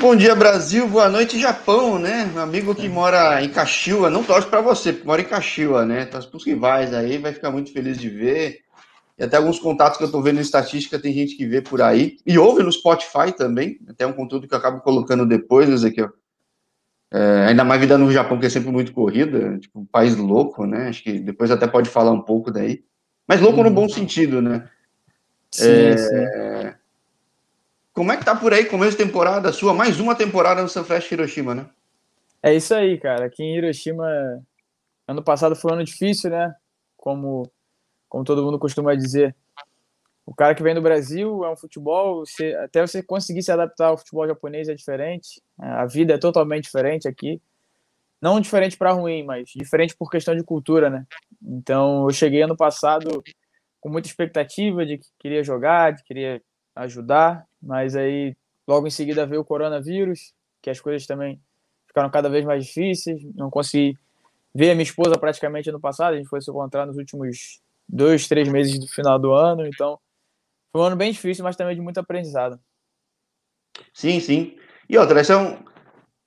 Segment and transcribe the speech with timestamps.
[0.00, 0.88] Bom dia, Brasil.
[0.88, 2.24] Boa noite, Japão, né?
[2.32, 6.06] Meu amigo que mora em Caxiua, não torce para você, porque mora em Caxiua, né?
[6.06, 8.60] Torce para os rivais aí, vai ficar muito feliz de ver.
[9.18, 11.82] E até alguns contatos que eu estou vendo em estatística, tem gente que vê por
[11.82, 12.16] aí.
[12.26, 16.08] E ouve no Spotify também, até um conteúdo que eu acabo colocando depois, aqui, ó.
[17.12, 20.64] É, ainda mais vida no Japão, que é sempre muito corrida, tipo, um país louco,
[20.64, 20.88] né?
[20.88, 22.82] Acho que depois até pode falar um pouco daí.
[23.28, 23.74] Mas louco no uhum.
[23.74, 24.66] bom sentido, né?
[25.50, 25.96] Sim, é...
[25.98, 26.79] sim.
[28.00, 29.74] Como é que tá por aí, começo de temporada sua?
[29.74, 31.68] Mais uma temporada no Sunfresh Hiroshima, né?
[32.42, 33.26] É isso aí, cara.
[33.26, 34.06] Aqui em Hiroshima,
[35.06, 36.54] ano passado foi um ano difícil, né?
[36.96, 37.42] Como,
[38.08, 39.36] como todo mundo costuma dizer.
[40.24, 43.88] O cara que vem do Brasil é um futebol, você, até você conseguir se adaptar
[43.88, 45.42] ao futebol japonês é diferente.
[45.58, 47.38] A vida é totalmente diferente aqui.
[48.18, 51.04] Não diferente para ruim, mas diferente por questão de cultura, né?
[51.42, 53.22] Então, eu cheguei ano passado
[53.78, 56.40] com muita expectativa de que queria jogar, de que queria
[56.74, 61.40] ajudar, mas aí logo em seguida veio o coronavírus, que as coisas também
[61.86, 63.22] ficaram cada vez mais difíceis.
[63.34, 63.98] Não consegui
[64.54, 68.28] ver a minha esposa praticamente ano passado, a gente foi se encontrar nos últimos dois,
[68.28, 69.98] três meses do final do ano, então
[70.72, 72.58] foi um ano bem difícil, mas também de muito aprendizado.
[73.92, 74.56] Sim, sim.
[74.88, 75.58] E outra, essa é um.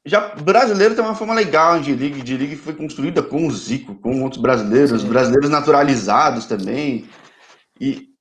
[0.06, 3.52] Já brasileiro tem uma forma legal de liga, de liga que foi construída com o
[3.52, 5.08] Zico, com outros brasileiros, sim.
[5.08, 7.08] brasileiros naturalizados também.
[7.80, 8.13] E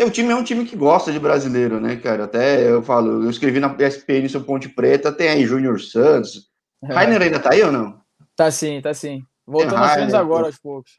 [0.00, 2.24] teu time é um time que gosta de brasileiro, né, cara?
[2.24, 6.48] Até eu falo, eu escrevi na ESPN seu Ponte Preta, tem aí Júnior Santos.
[6.82, 6.94] É.
[6.94, 8.00] Rainer ainda tá aí ou não?
[8.34, 9.22] Tá sim, tá sim.
[9.46, 10.92] Voltando aos treinos agora, aos poucos.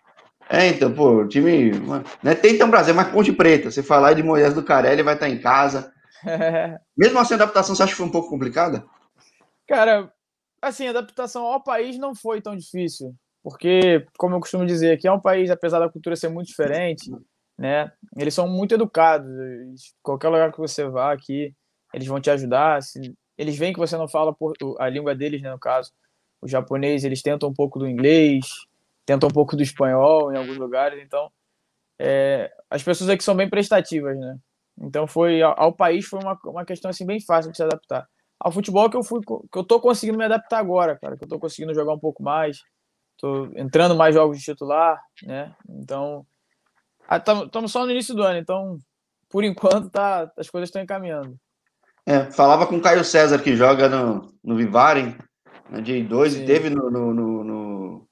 [0.47, 1.71] É, então, pô, o time.
[2.21, 3.71] Né, tem tão Brasil, mas Ponte Preta.
[3.71, 5.91] Você falar de Moisés do Carelli, vai estar em casa.
[6.95, 8.85] Mesmo assim, a adaptação você acha que foi um pouco complicada?
[9.67, 10.13] Cara,
[10.61, 13.15] assim, a adaptação ao país não foi tão difícil.
[13.41, 17.09] Porque, como eu costumo dizer, aqui é um país, apesar da cultura ser muito diferente,
[17.61, 17.91] né?
[18.17, 19.29] Eles são muito educados.
[20.01, 21.53] Qualquer lugar que você vá aqui,
[21.93, 22.81] eles vão te ajudar.
[22.81, 24.35] Se, eles veem que você não fala
[24.79, 25.91] a língua deles, né, no caso.
[26.41, 28.47] O japonês, eles tentam um pouco do inglês,
[29.05, 31.31] tenta um pouco do espanhol em alguns lugares, então
[31.99, 34.39] é, as pessoas aqui são bem prestativas, né?
[34.81, 38.07] Então foi ao, ao, país foi uma, uma questão assim bem fácil de se adaptar.
[38.39, 41.27] Ao futebol que eu fui que eu tô conseguindo me adaptar agora, cara, que eu
[41.27, 42.63] tô conseguindo jogar um pouco mais,
[43.19, 45.55] tô entrando mais jogos de titular, né?
[45.69, 46.25] Então
[47.17, 48.77] estamos só no início do ano, então
[49.29, 51.35] por enquanto tá as coisas estão encaminhando.
[52.05, 55.15] É, falava com o Caio César que joga no, no Vivaren,
[55.69, 58.07] na J2 e teve no, no, no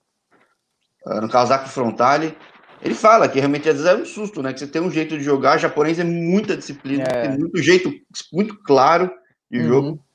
[1.06, 2.38] ah, no frontale.
[2.82, 4.54] Ele fala que realmente às vezes é um susto, né?
[4.54, 7.28] Que você tem um jeito de jogar, japonês é muita disciplina, é.
[7.28, 7.92] tem muito jeito
[8.32, 9.12] muito claro
[9.52, 9.68] de uhum.
[9.68, 10.06] jogo.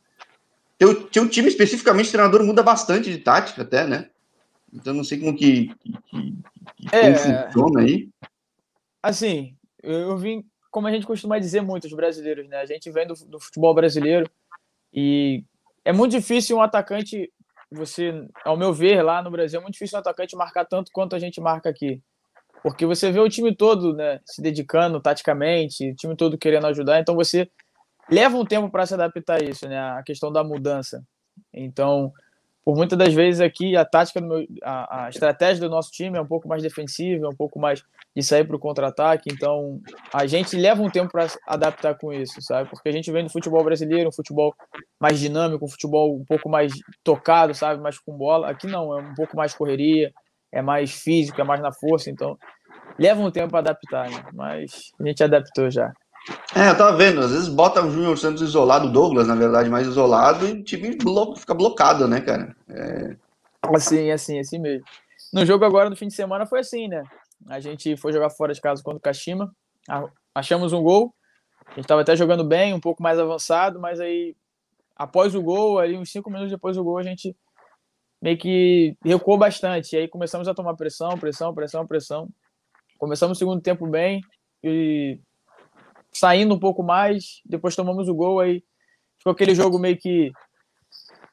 [0.78, 4.08] Teu, teu time, especificamente, o treinador muda bastante de tática até, né?
[4.72, 5.70] Então não sei como que,
[6.06, 6.34] que,
[6.76, 8.08] que é, funciona aí.
[9.04, 12.56] Assim, eu vim, como a gente costuma dizer muito, os brasileiros, né?
[12.56, 14.26] A gente vem do, do futebol brasileiro
[14.94, 15.44] e
[15.84, 17.30] é muito difícil um atacante
[17.70, 21.14] você, ao meu ver, lá no Brasil, é muito difícil um atacante marcar tanto quanto
[21.14, 22.00] a gente marca aqui.
[22.62, 26.98] Porque você vê o time todo né, se dedicando taticamente, o time todo querendo ajudar,
[26.98, 27.50] então você
[28.10, 29.78] leva um tempo para se adaptar a isso, né?
[29.78, 31.04] A questão da mudança.
[31.52, 32.10] Então,
[32.64, 36.22] por muitas das vezes aqui a tática meu, a, a estratégia do nosso time é
[36.22, 39.30] um pouco mais defensiva, é um pouco mais de sair para o contra-ataque.
[39.32, 39.80] Então
[40.12, 42.70] a gente leva um tempo para adaptar com isso, sabe?
[42.70, 44.54] Porque a gente vem do futebol brasileiro, um futebol
[45.00, 47.82] mais dinâmico, um futebol um pouco mais tocado, sabe?
[47.82, 48.50] Mais com bola.
[48.50, 50.12] Aqui não, é um pouco mais correria,
[50.52, 52.10] é mais físico, é mais na força.
[52.10, 52.38] Então
[52.98, 54.24] leva um tempo para adaptar, né?
[54.32, 55.92] mas a gente adaptou já.
[56.56, 59.68] É, eu tava vendo, às vezes bota o Júnior Santos isolado, o Douglas, na verdade,
[59.68, 62.56] mais isolado, e o time blo fica blocado, né, cara?
[62.70, 63.16] É...
[63.74, 64.84] Assim, assim, assim mesmo.
[65.32, 67.02] No jogo agora, no fim de semana, foi assim, né?
[67.48, 69.54] A gente foi jogar fora de casa contra o Kashima,
[70.34, 71.14] achamos um gol,
[71.66, 74.36] a gente tava até jogando bem, um pouco mais avançado, mas aí,
[74.96, 77.36] após o gol, ali uns cinco minutos depois do gol, a gente
[78.20, 82.28] meio que recuou bastante, e aí começamos a tomar pressão, pressão, pressão, pressão.
[82.98, 84.22] Começamos o segundo tempo bem,
[84.62, 85.20] e
[86.10, 88.64] saindo um pouco mais, depois tomamos o gol, aí
[89.18, 90.32] ficou aquele jogo meio que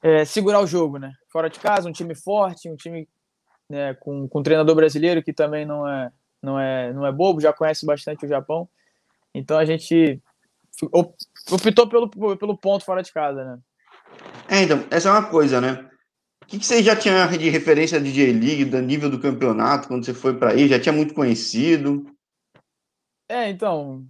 [0.01, 1.13] é, segurar o jogo, né?
[1.31, 3.07] Fora de casa, um time forte, um time
[3.71, 7.39] né, com, com um treinador brasileiro que também não é, não, é, não é bobo,
[7.39, 8.67] já conhece bastante o Japão.
[9.33, 10.21] Então a gente
[11.49, 13.59] optou pelo, pelo ponto fora de casa, né?
[14.49, 15.89] É, então, essa é uma coisa, né?
[16.43, 20.05] O que, que você já tinha de referência de J-League, do nível do campeonato, quando
[20.05, 20.67] você foi para aí?
[20.67, 22.05] Já tinha muito conhecido?
[23.29, 24.05] É, então,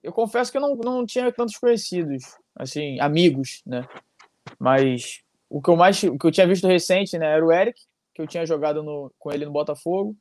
[0.00, 2.22] eu confesso que eu não, não tinha tantos conhecidos,
[2.54, 3.84] assim, amigos, né?
[4.60, 7.80] Mas o que eu mais o que eu tinha visto recente, né, era o Eric,
[8.16, 10.16] que eu tinha jogado no, com ele no Botafogo.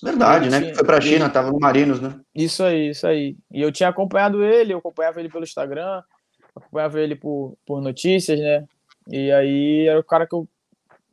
[0.00, 0.60] Verdade, né?
[0.60, 2.20] Tinha, foi pra China, ele, tava no Marinos, né?
[2.32, 3.36] Isso aí, isso aí.
[3.50, 6.00] E eu tinha acompanhado ele, eu acompanhava ele pelo Instagram,
[6.54, 8.64] acompanhava ele por, por notícias, né?
[9.08, 10.48] E aí era o cara que eu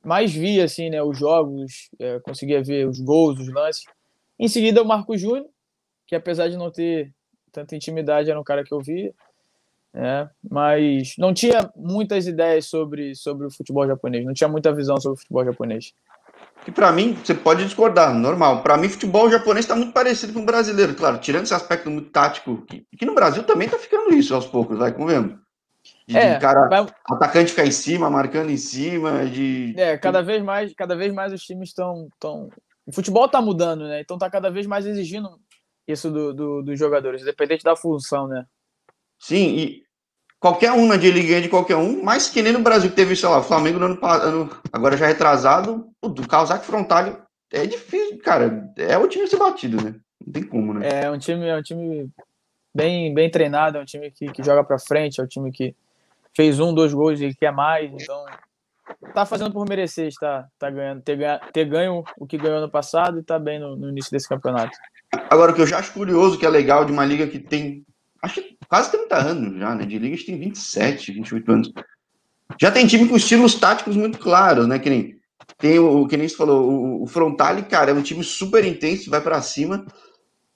[0.05, 1.01] mais via, assim, né?
[1.01, 3.85] Os jogos, é, conseguia ver os gols, os lances.
[4.37, 5.47] Em seguida, o Marco Júnior,
[6.05, 7.11] que apesar de não ter
[7.51, 9.11] tanta intimidade, era um cara que eu via.
[9.91, 15.01] É, mas não tinha muitas ideias sobre, sobre o futebol japonês, não tinha muita visão
[15.01, 15.95] sobre o futebol japonês.
[16.65, 18.61] Que para mim, você pode discordar, normal.
[18.61, 22.09] Para mim, futebol japonês está muito parecido com o brasileiro, claro, tirando esse aspecto muito
[22.09, 25.37] tático, que, que no Brasil também está ficando isso aos poucos, vai, convenhamos.
[26.07, 26.85] De, é, de cara, vai...
[27.09, 29.73] atacante ficar em cima, marcando em cima, de.
[29.77, 32.09] É, cada vez mais, cada vez mais os times estão.
[32.19, 32.49] Tão...
[32.85, 34.01] O futebol está mudando, né?
[34.01, 35.39] Então está cada vez mais exigindo
[35.87, 38.45] isso do, do, dos jogadores, independente da função, né?
[39.19, 39.83] Sim, e
[40.39, 43.27] qualquer um na D-League de qualquer um, mais que nem no Brasil, que teve, sei
[43.27, 47.17] lá, o Flamengo no ano, ano agora já retrasado, o do Kawasaki Frontalho
[47.51, 48.71] é difícil, cara.
[48.77, 49.95] É o time ser batido, né?
[50.25, 51.03] Não tem como, né?
[51.03, 52.09] É um time, é um time
[52.73, 55.75] bem, bem treinado, é um time que, que joga pra frente, é um time que
[56.35, 58.25] fez um, dois gols e quer mais, então
[59.13, 62.69] tá fazendo por merecer, está tá ganhando, ter, ganha, ter ganho o que ganhou no
[62.69, 64.77] passado e tá bem no, no início desse campeonato.
[65.29, 67.83] Agora, o que eu já acho curioso, que é legal de uma liga que tem
[68.21, 69.85] acho que quase 30 anos já, né?
[69.85, 71.73] De liga a gente tem 27, 28 anos.
[72.59, 74.79] Já tem time com estilos táticos muito claros, né?
[74.79, 75.19] Que nem,
[75.57, 79.09] tem o que nem você falou, o, o Frontale, cara, é um time super intenso,
[79.09, 79.85] vai para cima.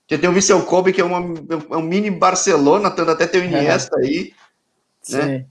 [0.08, 1.34] Você tem o Vissel Kobe, que é, uma,
[1.72, 4.06] é um mini Barcelona, tanto até tem o Iniesta é.
[4.06, 4.34] aí.
[5.10, 5.38] Né?
[5.40, 5.46] Sim.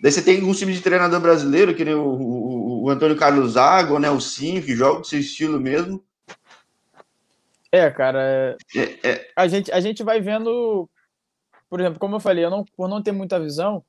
[0.00, 3.52] Daí você tem um time de treinador brasileiro, que nem o, o, o Antônio Carlos
[3.52, 4.10] Zago, né?
[4.10, 6.04] O Sim, que joga com seu estilo mesmo.
[7.72, 8.56] É, cara.
[8.74, 9.30] É, é...
[9.34, 10.88] A, gente, a gente vai vendo
[11.68, 13.84] por exemplo, como eu falei, eu não, por não ter muita visão,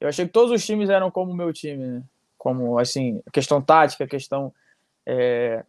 [0.00, 2.02] eu achei que todos os times eram como o meu time, né?
[2.36, 4.52] Como, assim, questão tática, questão.
[5.06, 5.64] É,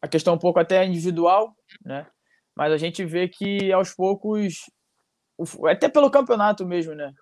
[0.00, 1.54] a questão um pouco até individual,
[1.84, 2.06] né?
[2.56, 4.68] Mas a gente vê que aos poucos,
[5.70, 7.14] até pelo campeonato mesmo, né?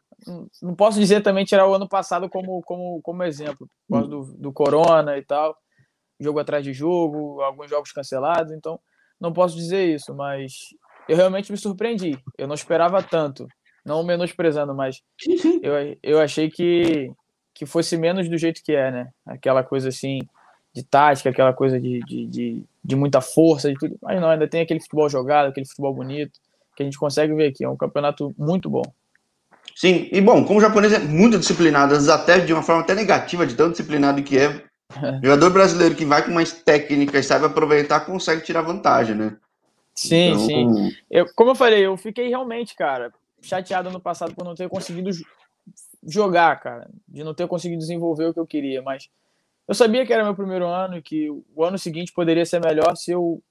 [0.63, 4.25] Não posso dizer também tirar o ano passado como, como, como exemplo, por causa do,
[4.39, 5.57] do Corona e tal,
[6.19, 8.81] jogo atrás de jogo, alguns jogos cancelados, então
[9.21, 10.71] não posso dizer isso, mas
[11.09, 12.19] eu realmente me surpreendi.
[12.39, 13.47] Eu não esperava tanto
[13.85, 15.03] não menosprezando, mas
[15.63, 17.11] eu, eu achei que,
[17.55, 19.09] que fosse menos do jeito que é, né?
[19.27, 20.21] Aquela coisa assim
[20.73, 23.97] de tática, aquela coisa de, de, de, de muita força, de tudo.
[24.01, 26.39] Mas não, ainda tem aquele futebol jogado, aquele futebol bonito,
[26.77, 27.65] que a gente consegue ver aqui.
[27.65, 28.83] É um campeonato muito bom.
[29.75, 33.47] Sim, e bom, como o japonês é muito disciplinado, até de uma forma até negativa,
[33.47, 34.63] de tão disciplinado que é,
[35.23, 39.37] jogador brasileiro que vai com mais técnica e sabe aproveitar, consegue tirar vantagem, né?
[39.95, 40.47] Sim, então...
[40.47, 40.97] sim.
[41.11, 45.11] Eu, como eu falei, eu fiquei realmente, cara, chateado no passado por não ter conseguido
[46.07, 49.09] jogar, cara, de não ter conseguido desenvolver o que eu queria, mas
[49.69, 52.97] eu sabia que era meu primeiro ano e que o ano seguinte poderia ser melhor
[52.97, 53.43] se eu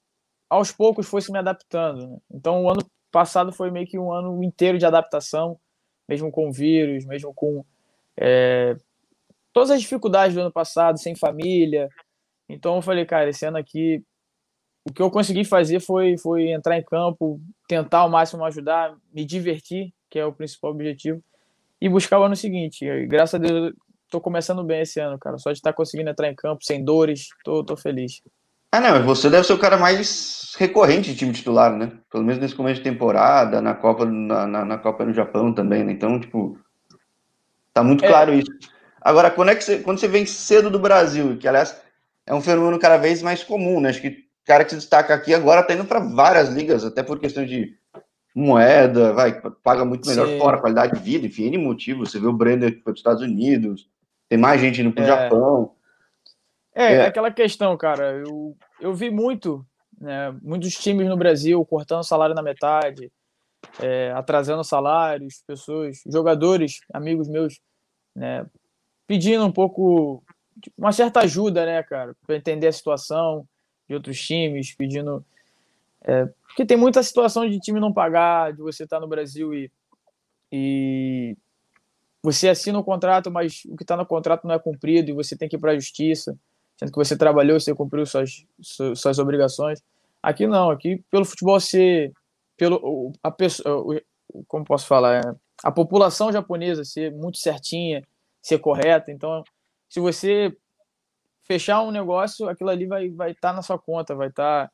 [0.50, 2.07] aos poucos fosse me adaptando.
[2.07, 2.18] Né?
[2.31, 2.81] Então o ano
[3.12, 5.59] passado foi meio que um ano inteiro de adaptação,
[6.07, 7.63] mesmo com vírus, mesmo com
[8.18, 8.75] é,
[9.53, 11.88] todas as dificuldades do ano passado, sem família.
[12.50, 14.03] Então eu falei, cara, esse ano aqui
[14.86, 19.26] o que eu consegui fazer foi, foi entrar em campo, tentar ao máximo ajudar, me
[19.26, 21.22] divertir, que é o principal objetivo,
[21.81, 22.86] e buscar o ano seguinte.
[22.86, 23.74] E, graças a Deus,
[24.06, 25.38] estou começando bem esse ano, cara.
[25.38, 28.22] Só de estar tá conseguindo entrar em campo sem dores, tô, tô feliz.
[28.72, 31.92] Ah, não, você deve ser o cara mais recorrente de time titular, né?
[32.12, 35.84] Pelo menos nesse começo de temporada, na Copa, na, na, na Copa no Japão também,
[35.84, 35.92] né?
[35.92, 36.58] Então, tipo,
[37.74, 38.07] tá muito é.
[38.07, 38.52] claro isso.
[39.02, 41.81] Agora, quando, é que você, quando você vem cedo do Brasil, que aliás
[42.28, 43.90] é um fenômeno cada vez mais comum, né?
[43.90, 47.19] Acho que cara que se destaca aqui agora tá indo para várias ligas, até por
[47.19, 47.78] questão de
[48.34, 50.38] moeda, vai, paga muito melhor Sim.
[50.38, 52.06] fora, qualidade de vida, enfim, N motivo.
[52.06, 53.90] Você vê o Brender que foi para os Estados Unidos,
[54.28, 55.08] tem mais gente indo para o é.
[55.08, 55.76] Japão.
[56.74, 58.14] É, é, aquela questão, cara.
[58.14, 59.66] Eu, eu vi muito,
[60.00, 63.12] né, muitos times no Brasil cortando salário na metade,
[63.81, 67.60] é, atrasando salários, pessoas, jogadores, amigos meus,
[68.16, 68.46] né,
[69.06, 70.24] pedindo um pouco,
[70.78, 73.46] uma certa ajuda, né, cara, para entender a situação
[73.90, 75.26] de outros times, pedindo.
[76.02, 79.54] É, porque tem muita situação de time não pagar, de você estar tá no Brasil
[79.54, 79.72] e,
[80.52, 81.36] e
[82.22, 85.14] você assina o um contrato, mas o que está no contrato não é cumprido e
[85.14, 86.38] você tem que ir para a justiça,
[86.78, 88.46] sendo que você trabalhou, você cumpriu suas,
[88.96, 89.81] suas, obrigações.
[90.22, 92.14] Aqui não, aqui pelo futebol ser.
[92.56, 94.02] Pelo, a pessoa,
[94.48, 95.22] como posso falar?
[95.26, 98.06] É, a população japonesa ser muito certinha,
[98.42, 99.12] ser correta.
[99.12, 99.44] Então,
[99.90, 100.56] se você
[101.49, 104.71] fechar um negócio, aquilo ali vai estar vai tá na sua conta, vai estar tá,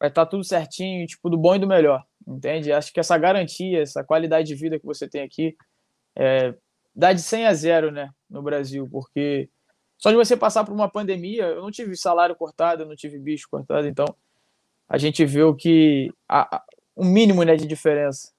[0.00, 2.72] vai tá tudo certinho, tipo, do bom e do melhor, entende?
[2.72, 5.56] Acho que essa garantia, essa qualidade de vida que você tem aqui,
[6.18, 6.52] é,
[6.92, 9.48] dá de 100 a 0, né, no Brasil, porque
[9.96, 13.20] só de você passar por uma pandemia, eu não tive salário cortado, eu não tive
[13.20, 14.06] bicho cortado, então
[14.88, 16.64] a gente vê o que, a, a,
[16.96, 18.32] o mínimo, né, de diferença.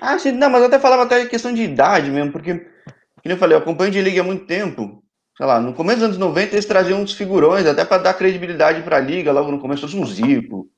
[0.00, 3.36] Ah, sim, não, mas eu até falava até questão de idade mesmo, porque, como eu
[3.36, 5.02] falei, eu acompanho de liga há muito tempo,
[5.36, 8.82] sei lá, no começo dos anos 90 eles traziam uns figurões, até para dar credibilidade
[8.82, 10.68] para a liga, logo no começo trouxe um Zico,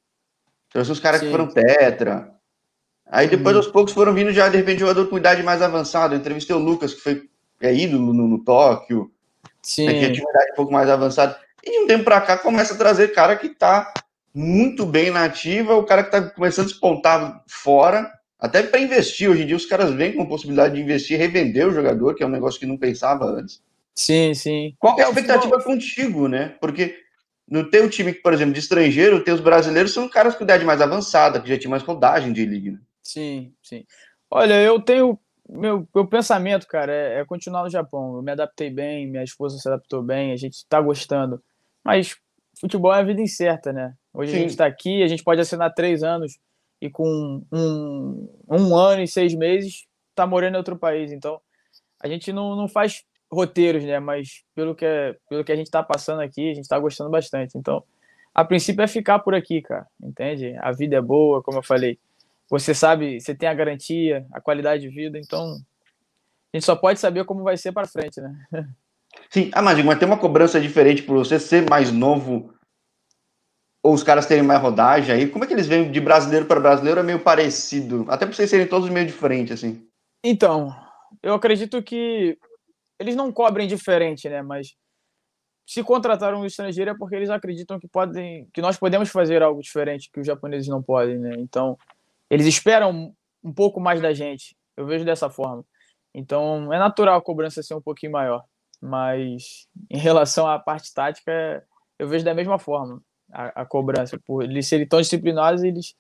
[0.71, 1.27] trouxe uns caras Sim.
[1.27, 2.33] que foram tetra.
[3.11, 3.63] Aí depois, uhum.
[3.63, 6.15] aos poucos, foram vindo já, de repente, jogador com idade mais avançada.
[6.15, 7.23] Eu entrevistei o Lucas, que foi
[7.61, 9.11] é ídolo no, no Tóquio.
[9.63, 9.87] Sim.
[9.87, 11.39] Né, que tinha uma idade um pouco mais avançada.
[11.65, 13.93] E de um tempo para cá começa a trazer cara que tá
[14.35, 19.29] muito bem na ativa, o cara que tá começando a despontar fora, até para investir.
[19.29, 22.23] Hoje em dia os caras vêm com a possibilidade de investir, revender o jogador, que
[22.23, 23.61] é um negócio que não pensava antes.
[23.99, 24.77] Sim, sim.
[24.79, 26.57] Qual é a expectativa contigo, né?
[26.61, 26.97] Porque
[27.49, 30.81] no teu time, por exemplo, de estrangeiro, tem os brasileiros são caras com idade mais
[30.81, 32.71] avançada, que já tinha mais rodagem de liga.
[32.71, 32.79] Né?
[33.03, 33.85] Sim, sim.
[34.31, 35.19] Olha, eu tenho.
[35.49, 38.15] Meu, meu pensamento, cara, é, é, continuar no Japão.
[38.15, 41.43] Eu me adaptei bem, minha esposa se adaptou bem, a gente está gostando.
[41.85, 42.15] Mas
[42.61, 43.95] futebol é a vida incerta, né?
[44.15, 44.37] Hoje sim.
[44.37, 46.39] a gente está aqui, a gente pode assinar três anos
[46.81, 51.11] e com um, um ano e seis meses tá morando em outro país.
[51.11, 51.41] Então,
[52.01, 53.99] a gente não, não faz roteiros, né?
[53.99, 57.11] Mas pelo que, é, pelo que a gente está passando aqui, a gente está gostando
[57.11, 57.57] bastante.
[57.57, 57.83] Então,
[58.35, 59.87] a princípio é ficar por aqui, cara.
[60.03, 60.57] Entende?
[60.61, 61.99] A vida é boa, como eu falei.
[62.51, 65.19] Você sabe, você tem a garantia, a qualidade de vida.
[65.19, 65.59] Então,
[66.53, 68.35] a gente só pode saber como vai ser para frente, né?
[69.31, 72.55] Sim, ah, mas, mas tem uma cobrança diferente por você ser mais novo
[73.83, 75.29] ou os caras terem mais rodagem aí?
[75.29, 77.01] Como é que eles vêm de brasileiro para brasileiro?
[77.01, 79.87] É meio parecido, até por vocês serem todos meio diferentes, assim.
[80.23, 80.75] Então,
[81.23, 82.39] eu acredito que
[82.99, 84.43] eles não cobrem diferente, né?
[84.43, 84.75] Mas
[85.67, 89.61] se contrataram um estrangeiro é porque eles acreditam que podem, que nós podemos fazer algo
[89.61, 91.35] diferente que os japoneses não podem, né?
[91.39, 91.79] Então,
[92.31, 94.57] eles esperam um pouco mais da gente.
[94.77, 95.65] Eu vejo dessa forma.
[96.15, 98.45] Então, é natural a cobrança ser um pouquinho maior.
[98.81, 101.65] Mas em relação à parte tática,
[101.99, 103.03] eu vejo da mesma forma
[103.33, 104.19] a, a cobrança.
[104.19, 105.95] Por eles serem tão disciplinados, eles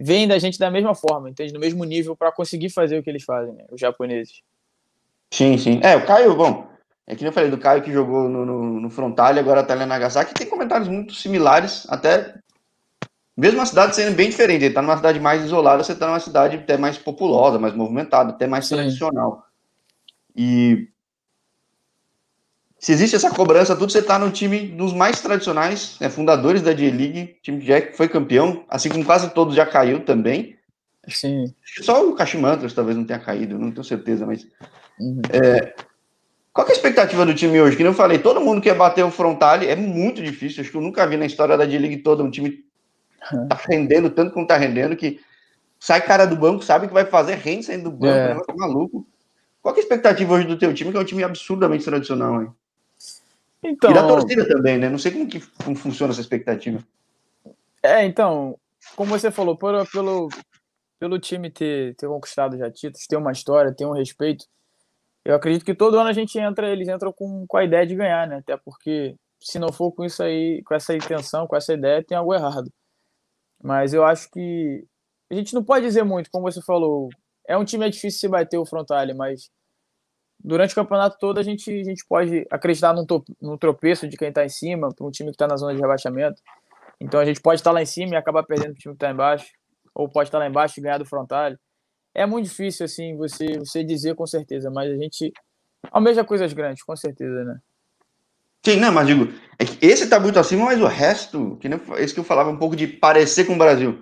[0.00, 1.52] vêm da gente da mesma forma, entende?
[1.52, 3.66] No mesmo nível para conseguir fazer o que eles fazem, né?
[3.70, 4.42] os japoneses.
[5.32, 5.80] Sim, sim.
[5.82, 6.68] É, o Caio, bom,
[7.06, 9.72] é que eu falei do Caio que jogou no, no, no Frontal e agora tá
[9.72, 12.34] ali na Nagasaki, tem comentários muito similares, até
[13.34, 14.66] mesmo a cidade sendo bem diferente.
[14.66, 18.30] Ele tá numa cidade mais isolada, você tá numa cidade até mais populosa, mais movimentada,
[18.30, 18.74] até mais sim.
[18.74, 19.46] tradicional.
[20.36, 20.86] E
[22.78, 26.74] se existe essa cobrança, tudo você tá no time dos mais tradicionais, né, fundadores da
[26.74, 30.58] J-League, time que já foi campeão, assim como quase todos já caiu também.
[31.08, 31.54] Sim.
[31.80, 34.46] Só o Kashimantas talvez não tenha caído, não tenho certeza, mas
[35.00, 35.22] Uhum.
[35.32, 35.74] É,
[36.52, 37.76] qual é a expectativa do time hoje?
[37.76, 40.60] Que eu falei, todo mundo quer bater o frontale, é muito difícil.
[40.60, 42.64] Acho que eu nunca vi na história da D-League toda um time
[43.32, 43.48] uhum.
[43.48, 45.20] tá rendendo tanto como tá rendendo que
[45.78, 48.34] sai cara do banco, sabe que vai fazer rende saindo do banco, é.
[48.34, 48.40] né?
[48.56, 49.06] maluco.
[49.62, 52.52] Qual é a expectativa hoje do teu time, que é um time absurdamente tradicional, hein?
[53.62, 54.88] Então, e da torcida também, né?
[54.88, 56.80] Não sei como que como funciona essa expectativa.
[57.80, 58.58] É, então,
[58.96, 60.28] como você falou, por, pelo,
[60.98, 64.46] pelo time ter, ter conquistado já títulos, ter uma história, ter um respeito,
[65.24, 67.94] eu acredito que todo ano a gente entra, eles entram com, com a ideia de
[67.94, 68.36] ganhar, né?
[68.38, 72.16] Até porque se não for com isso aí, com essa intenção, com essa ideia, tem
[72.16, 72.70] algo errado.
[73.62, 74.84] Mas eu acho que
[75.30, 77.08] a gente não pode dizer muito, como você falou.
[77.46, 79.50] É um time é difícil se bater o Frontale, mas
[80.42, 83.06] durante o campeonato todo a gente, a gente pode acreditar num,
[83.40, 85.80] num tropeço de quem está em cima, para um time que está na zona de
[85.80, 86.40] rebaixamento.
[87.00, 88.94] Então a gente pode estar tá lá em cima e acabar perdendo para o time
[88.94, 89.46] que está embaixo,
[89.94, 91.56] ou pode estar tá lá embaixo e ganhar do Frontale
[92.14, 95.32] é muito difícil, assim, você, você dizer com certeza, mas a gente
[95.90, 97.58] almeja coisas grandes, com certeza, né?
[98.64, 99.28] Sim, não, mas digo,
[99.58, 102.56] é esse tá muito acima, mas o resto, que nem esse que eu falava um
[102.56, 104.00] pouco de parecer com o Brasil.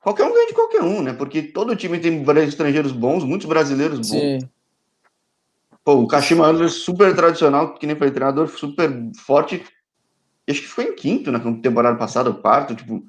[0.00, 1.12] Qualquer um ganha de qualquer um, né?
[1.12, 4.08] Porque todo time tem estrangeiros bons, muitos brasileiros bons.
[4.08, 4.38] Sim.
[5.84, 9.62] Pô, o Kashima Antlers super tradicional, que nem foi treinador, super forte.
[10.48, 13.04] Acho que foi em quinto na temporada passada, o quarto, tipo,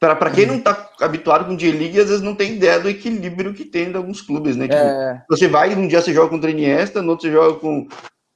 [0.00, 3.66] para quem não está habituado com J-League, às vezes não tem ideia do equilíbrio que
[3.66, 4.66] tem de alguns clubes, né?
[4.66, 5.22] Tipo, é...
[5.28, 7.86] Você vai, um dia você joga contra o Iniesta, no outro você joga com,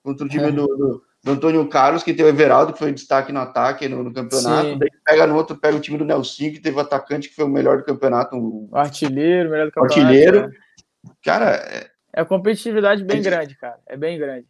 [0.02, 0.52] contra o time é.
[0.52, 4.04] do, do, do, Antônio Carlos, que tem o Everaldo, que foi destaque no ataque no,
[4.04, 4.68] no campeonato.
[4.68, 4.78] Sim.
[4.78, 7.46] Daí pega no outro, pega o time do Nelson, que teve o atacante que foi
[7.46, 8.36] o melhor do campeonato.
[8.36, 10.00] O artilheiro, melhor do campeonato.
[10.00, 10.38] Artilheiro.
[10.38, 11.10] É.
[11.24, 11.86] Cara, é...
[12.12, 13.78] é competitividade bem é grande, cara.
[13.86, 14.46] É bem grande.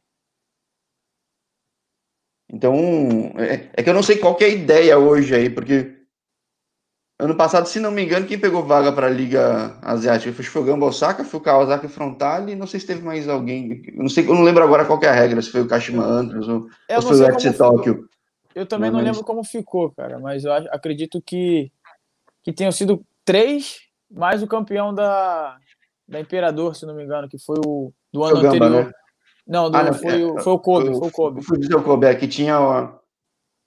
[2.52, 2.74] Então,
[3.38, 5.93] é, é que eu não sei qual é a ideia hoje aí, porque
[7.16, 10.64] Ano passado, se não me engano, quem pegou vaga para a Liga Asiática foi o
[10.64, 13.82] Gamba Osaka, foi o Kawasaki Frontale e não sei se teve mais alguém.
[13.86, 16.04] Eu não sei, eu não lembro agora qual é a regra, se foi o Kashima
[16.04, 18.08] Antlers ou, ou foi o FC Tóquio.
[18.52, 21.70] Eu também não, não lembro como ficou, cara, mas eu acredito que,
[22.42, 23.80] que tenham sido três
[24.10, 25.56] mais o campeão da,
[26.08, 28.86] da Imperador, se não me engano, que foi o do ano anterior.
[28.86, 28.92] Né?
[29.46, 31.42] Não, do, ah, não, foi, é, o, foi o Kobe, foi, foi o Kobe.
[31.42, 32.98] Foi o Kobe, é, que tinha o,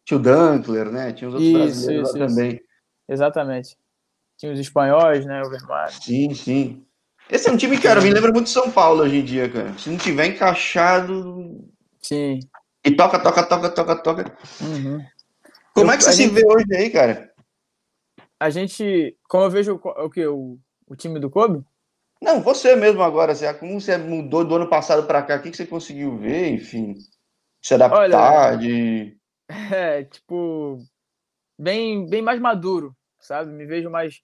[0.04, 1.14] tinha o Dunkler, né?
[1.14, 2.52] Tinha os outros isso, brasileiros isso, também.
[2.52, 2.67] Isso.
[3.08, 3.78] Exatamente.
[4.38, 5.42] Tinha os espanhóis, né?
[5.42, 5.92] O Vermelho.
[5.92, 6.86] Sim, sim.
[7.30, 9.78] Esse é um time, cara, me lembra muito de São Paulo hoje em dia, cara.
[9.78, 11.68] Se não tiver encaixado.
[12.02, 12.40] Sim.
[12.86, 14.38] E toca, toca, toca, toca, toca.
[14.62, 15.04] Uhum.
[15.74, 17.34] Como eu, é que você se gente, vê hoje aí, cara?
[18.40, 21.66] A gente, como eu vejo o que o, o time do Kobe?
[22.22, 25.52] Não, você mesmo agora, assim, como você mudou do ano passado para cá, o que,
[25.52, 26.96] que você conseguiu ver, enfim,
[27.62, 29.18] se adaptar, Olha, de...
[29.72, 30.80] É, tipo,
[31.60, 33.52] bem, bem mais maduro, sabe?
[33.52, 34.22] Me vejo mais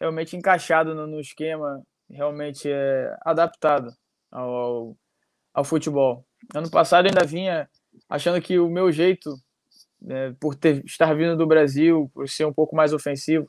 [0.00, 3.92] realmente encaixado no, no esquema, realmente é adaptado
[4.30, 4.96] ao, ao,
[5.54, 6.24] ao, futebol.
[6.54, 7.68] Ano passado ainda vinha
[8.08, 9.34] achando que o meu jeito,
[10.00, 13.48] né, por ter, estar vindo do Brasil, por ser um pouco mais ofensivo,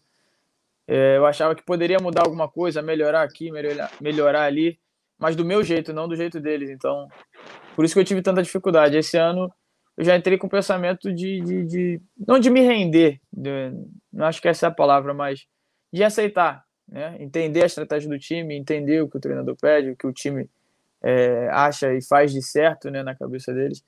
[0.88, 4.80] é, eu achava que poderia mudar alguma coisa, melhorar aqui, melhorar, melhorar ali,
[5.20, 6.70] mas do meu jeito, não do jeito deles.
[6.70, 7.08] Então,
[7.76, 8.98] por isso que eu tive tanta dificuldade.
[8.98, 9.52] Esse ano
[9.98, 13.72] eu já entrei com o pensamento de, de, de não de me render, de,
[14.18, 15.46] não acho que essa é a palavra, mas
[15.94, 17.16] de aceitar, né?
[17.20, 20.50] entender a estratégia do time, entender o que o treinador pede, o que o time
[21.04, 23.84] é, acha e faz de certo né, na cabeça deles,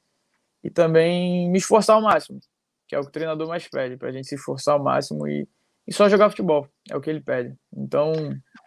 [0.64, 2.40] e também me esforçar ao máximo,
[2.88, 5.28] que é o que o treinador mais pede, para a gente se esforçar ao máximo
[5.28, 5.48] e,
[5.88, 7.56] e só jogar futebol, é o que ele pede.
[7.76, 8.14] Então,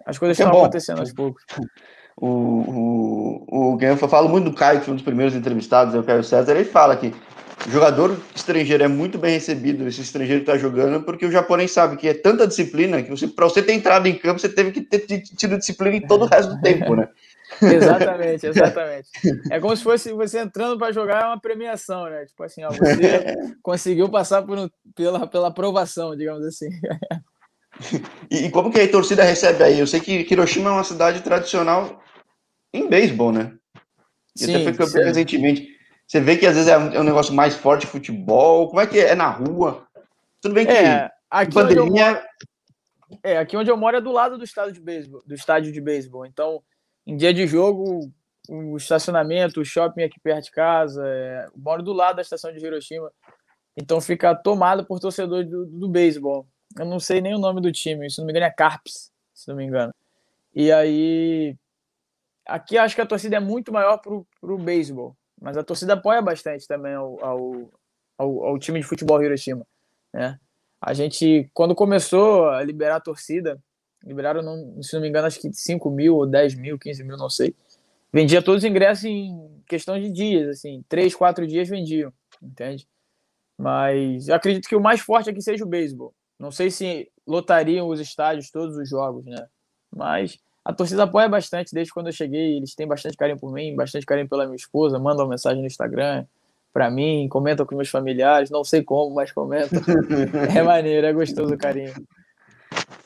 [0.04, 0.64] as coisas é estão bom.
[0.64, 1.45] acontecendo aos poucos.
[2.14, 2.28] O,
[3.49, 6.04] o, o, eu falo muito do Caio, que foi um dos primeiros entrevistados, é o
[6.04, 7.11] Caio César, ele fala que
[7.66, 11.97] o jogador estrangeiro é muito bem recebido, esse estrangeiro está jogando, porque o japonês sabe
[11.97, 14.80] que é tanta disciplina que você, para você ter entrado em campo, você teve que
[14.80, 17.09] ter tido disciplina em todo o resto do tempo, né?
[17.62, 19.09] exatamente, exatamente.
[19.50, 22.25] É como se fosse você entrando para jogar é uma premiação, né?
[22.26, 26.68] Tipo assim, ó, você conseguiu passar por um, pela, pela aprovação, digamos assim.
[28.30, 29.78] e, e, como que a torcida recebe aí?
[29.78, 32.02] Eu sei que Hiroshima é uma cidade tradicional
[32.73, 33.52] em beisebol, né?
[34.37, 35.71] E sim, até foi campeão recentemente.
[36.12, 38.69] Você vê que às vezes é um, é um, negócio mais forte futebol.
[38.69, 39.12] Como é que é?
[39.12, 39.88] É na rua?
[40.42, 41.85] Tudo bem que é, aqui pandemia...
[41.85, 45.35] Onde moro, é, aqui onde eu moro é do lado do estádio de beisebol, do
[45.35, 46.26] estádio de beisebol.
[46.26, 46.62] Então,
[47.07, 48.12] em dia de jogo,
[48.47, 52.62] o estacionamento, o shopping aqui perto de casa, é, moro do lado da estação de
[52.62, 53.11] Hiroshima.
[53.75, 56.46] Então fica tomado por torcedor do, do beisebol.
[56.79, 59.48] Eu não sei nem o nome do time, se não me engano é Carps, se
[59.48, 59.94] não me engano.
[60.55, 61.57] E aí,
[62.44, 65.16] aqui acho que a torcida é muito maior pro, pro beisebol.
[65.42, 67.70] Mas a torcida apoia bastante também ao, ao,
[68.16, 69.66] ao, ao time de futebol Hiroshima.
[70.12, 70.38] Né?
[70.81, 73.61] A gente, quando começou a liberar a torcida,
[74.05, 77.16] liberaram, não, se não me engano, acho que 5 mil, ou 10 mil, 15 mil,
[77.16, 77.57] não sei.
[78.12, 82.87] Vendia todos os ingressos em questão de dias, assim, 3, 4 dias vendiam, entende?
[83.59, 86.14] Mas eu acredito que o mais forte aqui seja o beisebol.
[86.38, 89.48] Não sei se lotariam os estádios todos os jogos, né?
[89.90, 92.57] Mas a torcida apoia bastante desde quando eu cheguei.
[92.57, 94.98] Eles têm bastante carinho por mim, bastante carinho pela minha esposa.
[94.98, 96.25] Mandam mensagem no Instagram
[96.72, 98.51] para mim, comentam com meus familiares.
[98.51, 99.81] Não sei como, mas comentam.
[100.55, 101.92] é maneiro, é gostoso o carinho.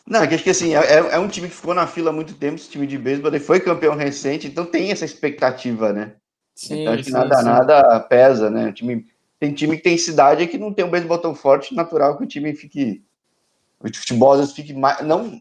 [0.06, 2.12] Não, é que acho que assim, é, é, um time que ficou na fila há
[2.12, 6.12] muito tempo, esse time de beisebol, ele foi campeão recente, então tem essa expectativa, né?
[6.54, 7.44] Sim, então acho que sim, nada, sim.
[7.44, 8.68] nada pesa, né?
[8.68, 9.04] O time,
[9.40, 12.26] tem time que tem cidade que não tem um beisebol tão forte, natural que o
[12.26, 13.02] time fique.
[13.80, 15.04] O futebol às vezes fique mais.
[15.04, 15.40] Não,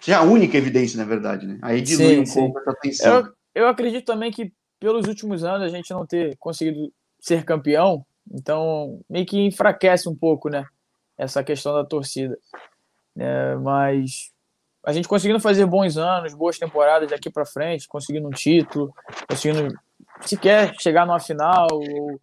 [0.00, 1.58] que é a única evidência, na verdade, né?
[1.62, 2.40] Aí dilui sim, um sim.
[2.40, 3.16] pouco essa tensão.
[3.16, 8.04] Eu, eu acredito também que pelos últimos anos a gente não ter conseguido ser campeão,
[8.32, 10.64] então meio que enfraquece um pouco, né?
[11.18, 12.38] Essa questão da torcida.
[13.16, 14.32] É, mas
[14.84, 18.94] a gente conseguindo fazer bons anos, boas temporadas daqui para frente, conseguindo um título,
[19.28, 19.78] conseguindo
[20.22, 22.18] sequer chegar numa final, ou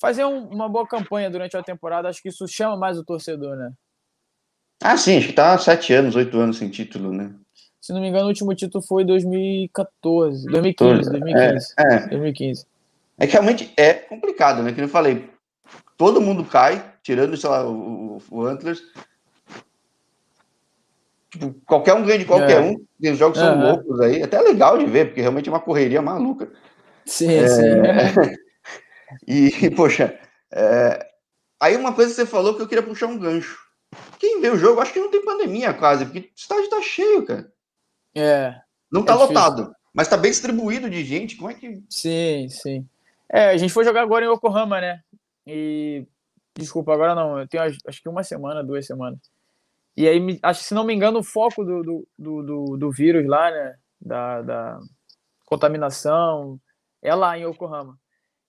[0.00, 3.56] fazer um, uma boa campanha durante a temporada, acho que isso chama mais o torcedor,
[3.56, 3.70] né?
[4.82, 7.32] Ah, sim, acho que tá sete anos, oito anos sem título, né?
[7.80, 11.74] Se não me engano, o último título foi 2014, 2015, 2015.
[11.78, 11.98] É, é.
[12.08, 12.66] 2015.
[13.18, 14.72] É que realmente é complicado, né?
[14.72, 15.30] Que eu falei,
[15.96, 18.82] todo mundo cai, tirando, sei lá, o, o Antlers.
[21.30, 22.60] Tipo, qualquer um ganha de qualquer é.
[22.60, 22.76] um.
[23.12, 23.62] Os jogos são uhum.
[23.62, 24.22] loucos aí.
[24.22, 26.50] Até é legal de ver, porque realmente é uma correria maluca.
[27.04, 27.48] Sim, é...
[27.48, 27.62] sim.
[29.26, 30.18] e, poxa,
[30.52, 31.06] é...
[31.60, 33.65] aí uma coisa que você falou que eu queria puxar um gancho.
[34.18, 37.24] Quem vê o jogo, acho que não tem pandemia quase, porque o estádio tá cheio,
[37.24, 37.52] cara.
[38.14, 38.60] É.
[38.90, 41.36] Não tá é lotado, mas tá bem distribuído de gente.
[41.36, 41.82] Como é que.
[41.88, 42.88] Sim, sim.
[43.28, 45.00] É, a gente foi jogar agora em Yokohama, né?
[45.46, 46.06] E.
[46.54, 47.38] Desculpa, agora não.
[47.38, 49.18] Eu tenho acho que uma semana, duas semanas.
[49.96, 53.26] E aí, acho que se não me engano, o foco do, do, do, do vírus
[53.26, 53.76] lá, né?
[54.00, 54.80] Da, da
[55.44, 56.60] contaminação
[57.02, 57.98] é lá em Yokohama.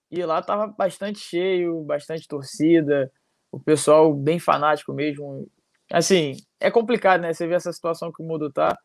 [0.10, 3.12] E lá tava bastante cheio, bastante torcida
[3.51, 5.47] o pessoal bem fanático mesmo.
[5.91, 7.33] Assim, é complicado, né?
[7.33, 8.77] Você vê essa situação que o mundo tá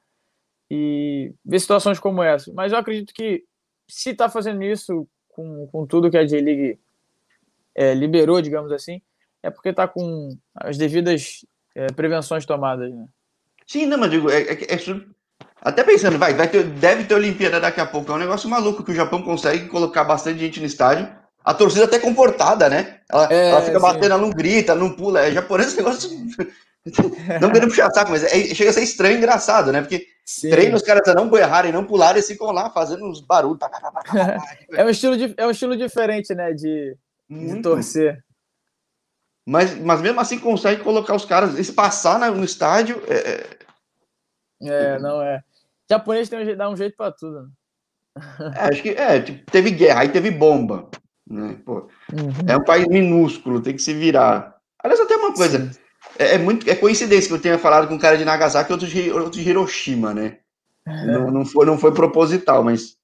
[0.70, 2.52] e ver situações como essa.
[2.54, 3.44] Mas eu acredito que
[3.88, 6.78] se tá fazendo isso com, com tudo que a J-League
[7.74, 9.02] é, liberou, digamos assim,
[9.42, 11.44] é porque tá com as devidas
[11.74, 13.06] é, prevenções tomadas, né?
[13.66, 14.78] Sim, não, mas digo, é, é, é,
[15.60, 18.10] até pensando, vai, vai ter, deve ter Olimpíada daqui a pouco.
[18.10, 21.84] É um negócio maluco que o Japão consegue colocar bastante gente no estádio a torcida
[21.84, 23.00] até comportada, né?
[23.08, 25.20] Ela, é, ela fica batendo, ela não grita, não pula.
[25.26, 26.10] É japonês esse negócio.
[27.40, 29.80] não querendo puxar saco, mas é, chega a ser estranho e engraçado, né?
[29.80, 30.50] Porque Sim.
[30.50, 33.58] treina os caras a não errarem, não pularem e ficam lá fazendo uns barulhos.
[34.72, 36.52] é, um estilo, é um estilo diferente, né?
[36.52, 36.96] De,
[37.28, 38.22] de torcer.
[39.44, 43.02] Mas, mas mesmo assim consegue colocar os caras, espaçar no estádio.
[43.08, 43.46] É,
[44.62, 45.38] é, é não é.
[45.38, 45.42] O
[45.92, 47.42] japonês tem um, dá um jeito para tudo.
[47.42, 47.48] Né?
[48.56, 50.88] É, acho que é, tipo, teve guerra, aí teve bomba.
[51.28, 51.56] Né?
[51.64, 52.32] Pô, uhum.
[52.46, 54.56] É um país minúsculo, tem que se virar.
[54.82, 55.70] Aliás, até uma coisa.
[56.18, 58.72] É, é, muito é coincidência que eu tenha falado com um cara de Nagasaki e
[58.72, 60.38] outro de, outro de Hiroshima, né?
[60.86, 61.06] É.
[61.06, 62.96] Não, não, foi, não foi proposital, mas.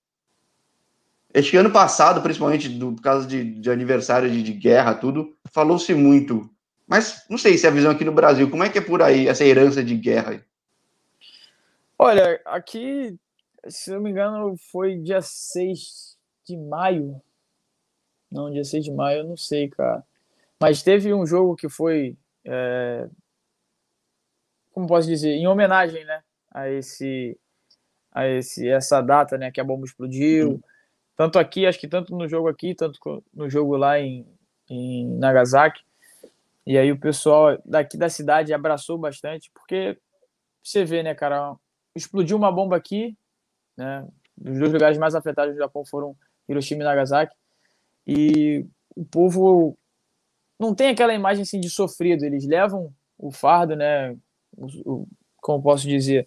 [1.33, 5.93] Este ano passado, principalmente do, por causa de, de aniversário de, de guerra, tudo, falou-se
[5.95, 6.51] muito.
[6.87, 9.03] Mas não sei se é a visão aqui no Brasil, como é que é por
[9.03, 10.43] aí essa herança de guerra?
[11.99, 13.15] Olha, aqui,
[13.69, 17.21] se não me engano, foi dia 6 de maio.
[18.31, 20.05] Não, dia 6 de maio, eu não sei, cara.
[20.61, 22.17] Mas teve um jogo que foi.
[22.45, 23.09] É...
[24.73, 25.31] Como posso dizer?
[25.31, 26.23] Em homenagem, né?
[26.51, 27.39] A esse.
[28.13, 29.51] A esse, essa data, né?
[29.51, 30.51] Que a bomba explodiu.
[30.51, 30.61] Uhum.
[31.17, 32.99] Tanto aqui, acho que tanto no jogo aqui, tanto
[33.35, 34.27] no jogo lá em,
[34.71, 35.83] em Nagasaki.
[36.65, 39.99] E aí o pessoal daqui da cidade abraçou bastante, porque
[40.63, 41.57] você vê, né, cara,
[41.97, 43.17] explodiu uma bomba aqui,
[43.77, 44.07] né?
[44.41, 46.17] Os dois lugares mais afetados do Japão foram
[46.49, 47.35] Hiroshima e Nagasaki.
[48.09, 48.65] E
[48.97, 49.77] o povo
[50.59, 54.17] não tem aquela imagem assim de sofrido, eles levam o fardo, né?
[54.57, 56.27] O, o, como posso dizer?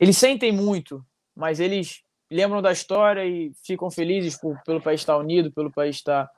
[0.00, 5.16] Eles sentem muito, mas eles lembram da história e ficam felizes por, pelo país estar
[5.16, 6.28] unido, pelo país estar.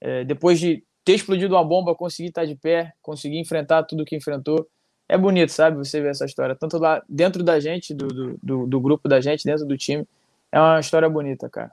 [0.00, 4.16] É, depois de ter explodido uma bomba, conseguir estar de pé, conseguir enfrentar tudo que
[4.16, 4.68] enfrentou
[5.08, 5.76] é bonito, sabe?
[5.76, 6.56] Você ver essa história.
[6.56, 10.06] Tanto lá dentro da gente, do, do, do, grupo da gente, dentro do time.
[10.50, 11.70] É uma história bonita, cara.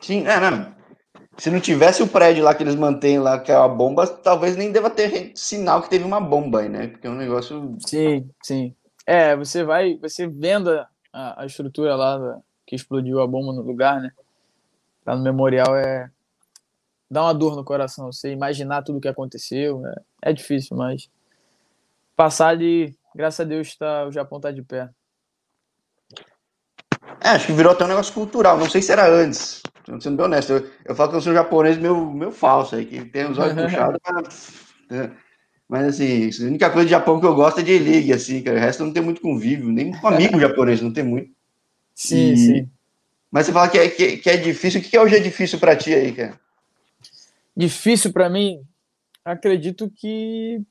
[0.00, 0.74] Sim, é, não.
[1.38, 4.56] Se não tivesse o prédio lá que eles mantêm lá, que é uma bomba, talvez
[4.56, 6.88] nem deva ter sinal que teve uma bomba aí, né?
[6.88, 7.76] Porque é um negócio.
[7.86, 8.74] Sim, sim.
[9.06, 10.70] É, você vai, você vendo
[11.12, 14.10] a, a estrutura lá que explodiu a bomba no lugar, né?
[15.04, 16.10] Lá no memorial é.
[17.08, 19.86] Dá uma dor no coração, você imaginar tudo o que aconteceu.
[19.86, 21.08] É, é difícil, mas
[22.16, 24.88] passar de, graças a Deus, tá, o Japão tá de pé.
[27.22, 28.58] É, acho que virou até um negócio cultural.
[28.58, 29.62] Não sei se era antes.
[30.00, 33.04] Sendo bem honesto, eu, eu falo que eu sou japonês meu, meu falso aí, que
[33.04, 34.00] tem os olhos puxados.
[34.88, 35.10] Mas,
[35.68, 38.56] mas assim, a única coisa de Japão que eu gosto é de League, assim, cara.
[38.56, 41.30] O resto não tem muito convívio, nem com amigo japonês, não tem muito.
[41.94, 42.36] Sim, e...
[42.36, 42.70] sim.
[43.30, 44.80] Mas você fala que é, que, que é difícil.
[44.80, 46.38] O que é hoje é difícil para ti aí, cara?
[47.56, 48.62] Difícil para mim?
[49.24, 50.62] Acredito que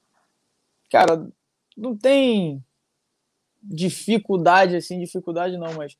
[0.89, 1.27] cara,
[1.75, 2.63] não tem
[3.61, 5.97] dificuldade, assim, dificuldade não, mas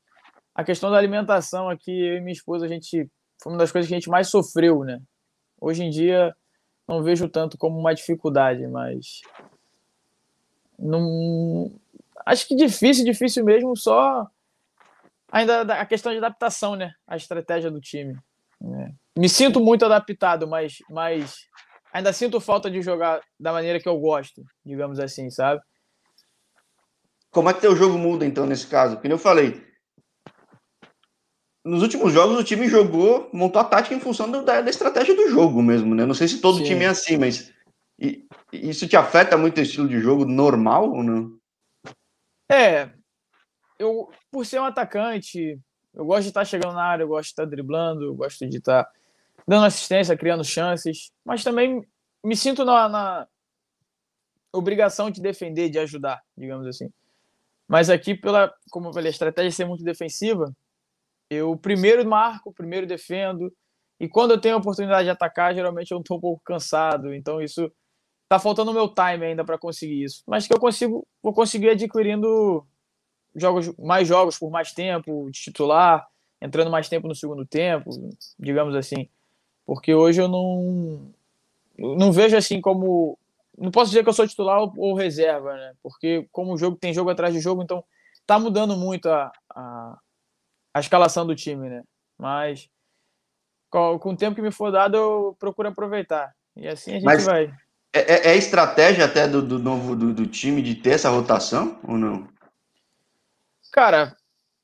[0.56, 3.10] a questão da alimentação aqui, eu e minha esposa, a gente,
[3.44, 5.02] foi uma das coisas que a gente mais sofreu, né?
[5.60, 6.34] Hoje em dia,
[6.88, 9.22] não vejo tanto como uma dificuldade, mas
[10.80, 11.72] não
[12.26, 14.28] acho que difícil, difícil mesmo, só
[15.30, 16.94] ainda a questão de adaptação, né?
[17.06, 18.18] A estratégia do time.
[18.62, 18.94] Né?
[19.18, 21.48] Me sinto muito adaptado, mas, mas
[21.91, 25.62] ainda sinto falta de jogar da maneira que eu gosto, digamos assim, sabe?
[27.30, 28.96] Como é que teu jogo muda, então, nesse caso?
[28.96, 29.64] Como eu falei,
[31.65, 35.15] nos últimos jogos o time jogou, montou a tática em função do, da, da, estratégia
[35.15, 36.06] do jogo mesmo, né?
[36.06, 36.63] Não sei se todo Sim.
[36.63, 37.51] time é assim, mas
[37.99, 38.23] e,
[38.54, 41.36] isso te afeta muito o estilo de jogo normal ou não?
[42.47, 42.91] É,
[43.80, 45.60] eu, por ser um atacante,
[45.91, 48.58] eu gosto de estar chegando na área, eu gosto de estar driblando, eu gosto de
[48.58, 48.88] estar
[49.47, 51.84] dando assistência, criando chances, mas também
[52.23, 53.28] me sinto na, na
[54.54, 56.91] obrigação de defender, de ajudar, digamos assim.
[57.67, 60.56] Mas aqui, pela, como eu falei, a estratégia ser muito defensiva,
[61.30, 63.52] eu primeiro marco, primeiro defendo,
[64.00, 67.42] e quando eu tenho a oportunidade de atacar, geralmente eu estou um pouco cansado, então
[67.42, 67.72] isso
[68.28, 70.24] tá faltando o meu time ainda para conseguir isso.
[70.28, 72.66] Mas que eu consigo, vou conseguir adquirindo
[73.36, 76.06] jogos, mais jogos por mais tempo, de titular,
[76.42, 77.90] entrando mais tempo no segundo tempo,
[78.40, 79.08] digamos assim.
[79.66, 81.12] Porque hoje eu não,
[81.78, 83.18] não vejo assim como.
[83.58, 85.74] Não posso dizer que eu sou titular ou, reserva, né?
[85.82, 87.84] Porque como o jogo tem jogo atrás de jogo, então
[88.28, 89.98] tá mudando muito a, a,
[90.76, 91.84] a escalação do time, né?
[92.20, 92.68] Mas
[93.70, 96.34] com, o tempo que me for dado, eu procuro aproveitar.
[96.54, 97.46] E assim a gente Mas vai.
[97.94, 101.80] É, é, é estratégia até do, do novo do, do, time de ter essa rotação
[101.88, 102.28] ou não?
[103.72, 104.18] Cara,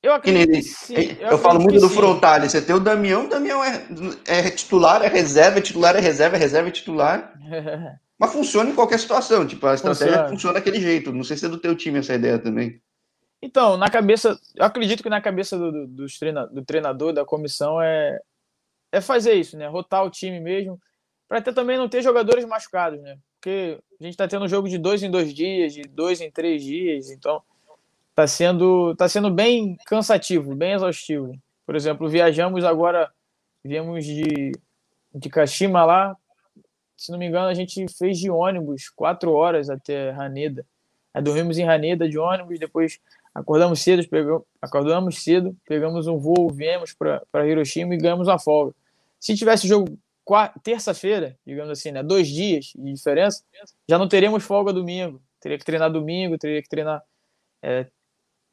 [0.03, 1.15] eu acredito que sim.
[1.17, 2.49] Eu, eu falo muito do Frontale.
[2.49, 3.85] Você tem o Damião, o Damião é,
[4.27, 7.33] é titular, é reserva, é titular, é reserva, é reserva, é titular.
[8.19, 9.47] Mas funciona em qualquer situação.
[9.47, 10.29] Tipo, a estratégia funciona.
[10.29, 11.13] funciona daquele jeito.
[11.13, 12.81] Não sei se é do teu time essa ideia também.
[13.41, 17.81] Então, na cabeça, eu acredito que na cabeça do, do, treina, do treinador, da comissão,
[17.81, 18.19] é,
[18.91, 19.67] é fazer isso, né?
[19.67, 20.79] Rotar o time mesmo,
[21.27, 23.17] para até também não ter jogadores machucados, né?
[23.39, 26.29] Porque a gente está tendo um jogo de dois em dois dias, de dois em
[26.29, 27.41] três dias, então
[28.13, 31.33] tá sendo, tá sendo bem cansativo, bem exaustivo.
[31.65, 33.11] Por exemplo, viajamos agora,
[33.63, 34.51] viemos de,
[35.15, 36.15] de Kashima lá,
[37.01, 40.63] se não me engano, a gente fez de ônibus quatro horas até Haneda.
[41.11, 42.99] Aí dormimos em Haneda de ônibus, depois
[43.33, 48.73] acordamos cedo, pegamos, acordamos cedo, pegamos um voo, viemos para Hiroshima e ganhamos a folga.
[49.19, 49.97] Se tivesse jogo
[50.63, 53.43] terça-feira, digamos assim, né, dois dias de diferença,
[53.89, 55.21] já não teríamos folga domingo.
[55.39, 57.03] Teria que treinar domingo, teria que treinar
[57.63, 57.87] é,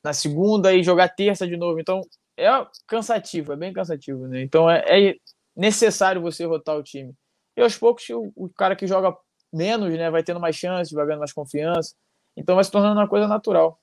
[0.02, 1.78] na segunda e jogar terça de novo.
[1.78, 2.00] Então
[2.36, 2.48] é
[2.86, 4.42] cansativo, é bem cansativo, né?
[4.42, 5.16] Então é, é
[5.54, 7.14] necessário você rotar o time.
[7.56, 9.16] E aos poucos o, o, cara que joga
[9.52, 11.94] menos, né, vai tendo mais chance, vai ganhando mais confiança.
[12.36, 13.78] Então vai se tornando uma coisa natural.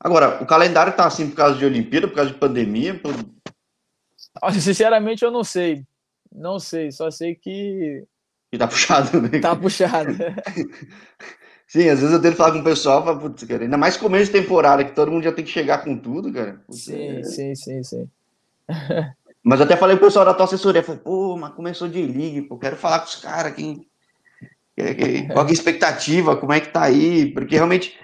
[0.00, 2.98] Agora, o calendário tá assim por causa de Olimpíada, por causa de pandemia?
[2.98, 3.14] Por...
[4.60, 5.84] Sinceramente, eu não sei.
[6.32, 8.04] Não sei, só sei que.
[8.52, 9.40] Que tá puxado, né?
[9.40, 10.12] Tá puxado.
[11.66, 14.30] Sim, às vezes eu tento falar com o pessoal, falo, putz, cara, ainda mais começo
[14.30, 16.62] de temporada, que todo mundo já tem que chegar com tudo, cara.
[16.64, 17.24] Putz, sim, é...
[17.24, 18.08] sim, sim, sim.
[19.42, 22.42] Mas eu até falei pro pessoal da tua assessoria, falei, pô, mas começou de ligue,
[22.42, 23.88] pô, quero falar com os caras, quem,
[25.32, 27.96] qual é a expectativa, como é que tá aí, porque realmente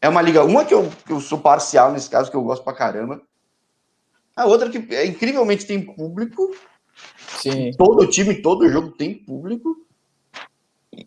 [0.00, 2.62] é uma liga, uma que eu, que eu sou parcial nesse caso, que eu gosto
[2.62, 3.20] pra caramba,
[4.36, 6.54] a outra que é, incrivelmente tem público,
[7.40, 7.72] Sim.
[7.76, 9.76] todo time, todo jogo tem público,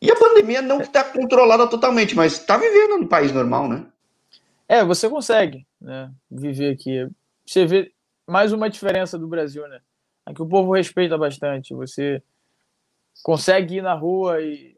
[0.01, 3.86] e a pandemia não está controlada totalmente, mas está vivendo no país normal, né?
[4.67, 7.10] É, você consegue né, viver aqui.
[7.45, 7.91] Você vê
[8.25, 9.82] mais uma diferença do Brasil, né?
[10.25, 11.73] Aqui o povo respeita bastante.
[11.73, 12.23] Você
[13.21, 14.77] consegue ir na rua e,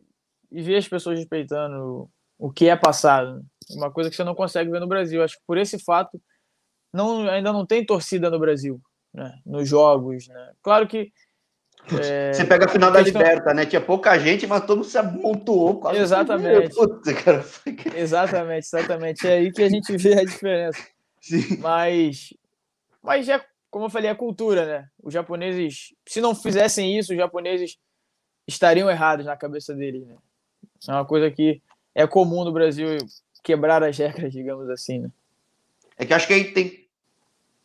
[0.52, 3.46] e ver as pessoas respeitando o que é passado.
[3.72, 5.24] Uma coisa que você não consegue ver no Brasil.
[5.24, 6.22] Acho que por esse fato
[6.94, 8.80] não, ainda não tem torcida no Brasil,
[9.14, 9.34] né?
[9.46, 10.52] Nos jogos, né?
[10.62, 11.12] Claro que
[11.92, 13.22] é, Você pega a final da questão...
[13.22, 13.66] Liberta, né?
[13.66, 15.80] Tinha pouca gente, mas todo mundo se amontoou.
[15.80, 16.70] Quase exatamente.
[16.76, 17.46] Puta, cara.
[17.96, 19.28] Exatamente, exatamente.
[19.28, 20.82] É aí que a gente vê a diferença.
[21.20, 21.58] Sim.
[21.60, 22.34] Mas,
[23.02, 24.90] mas é, como eu falei, é cultura, né?
[25.02, 27.78] Os japoneses, se não fizessem isso, os japoneses
[28.48, 30.16] estariam errados na cabeça deles, né?
[30.88, 31.62] É uma coisa que
[31.96, 32.88] é comum no Brasil
[33.44, 35.10] quebrar as regras, digamos assim, né?
[35.98, 36.88] É que acho que aí tem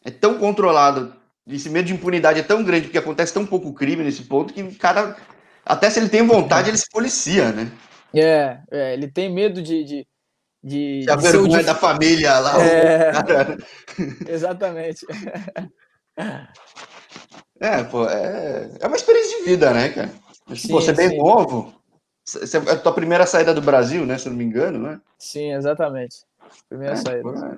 [0.04, 1.16] é tão controlado
[1.56, 4.62] esse medo de impunidade é tão grande, porque acontece tão pouco crime nesse ponto, que
[4.62, 5.16] o cara,
[5.64, 7.72] até se ele tem vontade, ele se policia, né?
[8.14, 9.84] É, é ele tem medo de.
[9.84, 10.06] de,
[10.62, 12.62] de, a vergonha da família lá.
[12.62, 13.12] É,
[14.28, 15.06] exatamente.
[17.60, 20.10] É, pô, é, é uma experiência de vida, né, cara?
[20.54, 21.18] Sim, pô, você é bem sim.
[21.18, 21.74] novo.
[22.36, 24.18] É a tua primeira saída do Brasil, né?
[24.18, 25.00] Se eu não me engano, né?
[25.18, 26.24] Sim, exatamente.
[26.68, 27.22] Primeira é, saída.
[27.22, 27.56] Pô, é.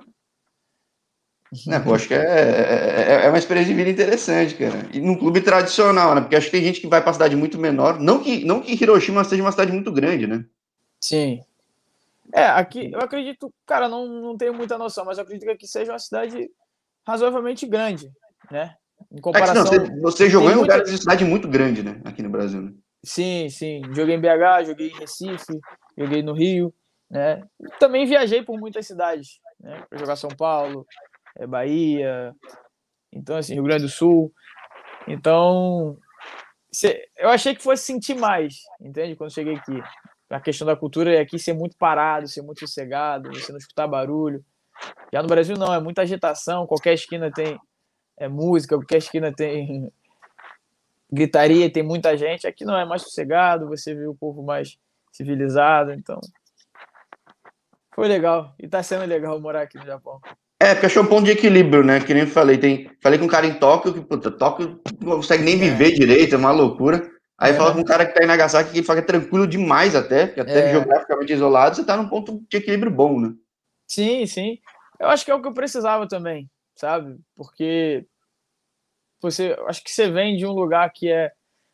[1.67, 4.87] Né, pô, acho que é, é, é, uma experiência de vida interessante, cara.
[4.93, 6.21] E num clube tradicional, né?
[6.21, 7.99] Porque acho que tem gente que vai para cidade muito menor.
[7.99, 10.45] Não que, não que Hiroshima seja uma cidade muito grande, né?
[11.01, 11.41] Sim.
[12.33, 15.67] É, aqui eu acredito, cara, não, não tenho muita noção, mas eu acredito que aqui
[15.67, 16.49] seja uma cidade
[17.05, 18.09] razoavelmente grande,
[18.49, 18.75] né?
[19.11, 19.65] Em comparação.
[19.65, 20.73] É que, não, você, você jogou em muita...
[20.73, 21.99] lugares de cidade muito grande, né?
[22.05, 22.71] Aqui no Brasil, né?
[23.03, 23.81] Sim, sim.
[23.95, 25.59] Joguei em BH, joguei em Recife,
[25.97, 26.73] joguei no Rio,
[27.09, 27.43] né?
[27.79, 29.83] Também viajei por muitas cidades, né?
[29.89, 30.85] Para jogar São Paulo,
[31.37, 32.33] é Bahia,
[33.11, 34.31] então assim, Rio Grande do Sul.
[35.07, 35.97] Então,
[37.17, 39.15] eu achei que fosse sentir mais, entende?
[39.15, 39.81] Quando cheguei aqui.
[40.29, 43.85] A questão da cultura é aqui ser muito parado, ser muito sossegado, você não escutar
[43.85, 44.41] barulho.
[45.11, 47.59] Já no Brasil não, é muita agitação, qualquer esquina tem
[48.17, 49.91] é, música, qualquer esquina tem
[51.11, 52.47] gritaria, tem muita gente.
[52.47, 54.77] Aqui não, é mais sossegado, você vê o povo mais
[55.11, 56.19] civilizado, então
[57.93, 58.55] foi legal.
[58.59, 60.19] E tá sendo legal morar aqui no Japão.
[60.59, 61.99] É, porque achou um ponto de equilíbrio, né?
[61.99, 62.57] Que nem falei.
[62.57, 65.91] Tem, falei com um cara em Tóquio que, puta, Tóquio não consegue nem viver é.
[65.91, 67.09] direito, é uma loucura.
[67.37, 67.55] Aí é.
[67.55, 70.27] fala com um cara que tá em Nagasaki que fala que é tranquilo demais até,
[70.27, 70.71] porque até é.
[70.71, 73.33] geograficamente isolado, você tá num ponto de equilíbrio bom, né?
[73.87, 74.59] Sim, sim.
[74.99, 77.17] Eu acho que é o que eu precisava também, sabe?
[77.35, 78.05] Porque
[79.21, 81.31] você, acho que você vem de um lugar que é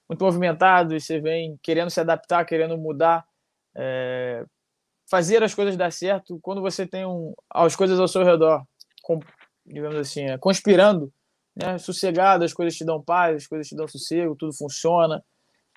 [0.10, 3.25] muito movimentado e você vem querendo se adaptar, querendo mudar,
[3.75, 4.45] é,
[5.10, 8.63] fazer as coisas dar certo quando você tem um, as coisas ao seu redor
[9.03, 9.19] com,
[9.65, 11.12] digamos assim, é, conspirando,
[11.55, 11.77] né?
[11.77, 15.23] sossegado, as coisas te dão paz, as coisas te dão sossego, tudo funciona,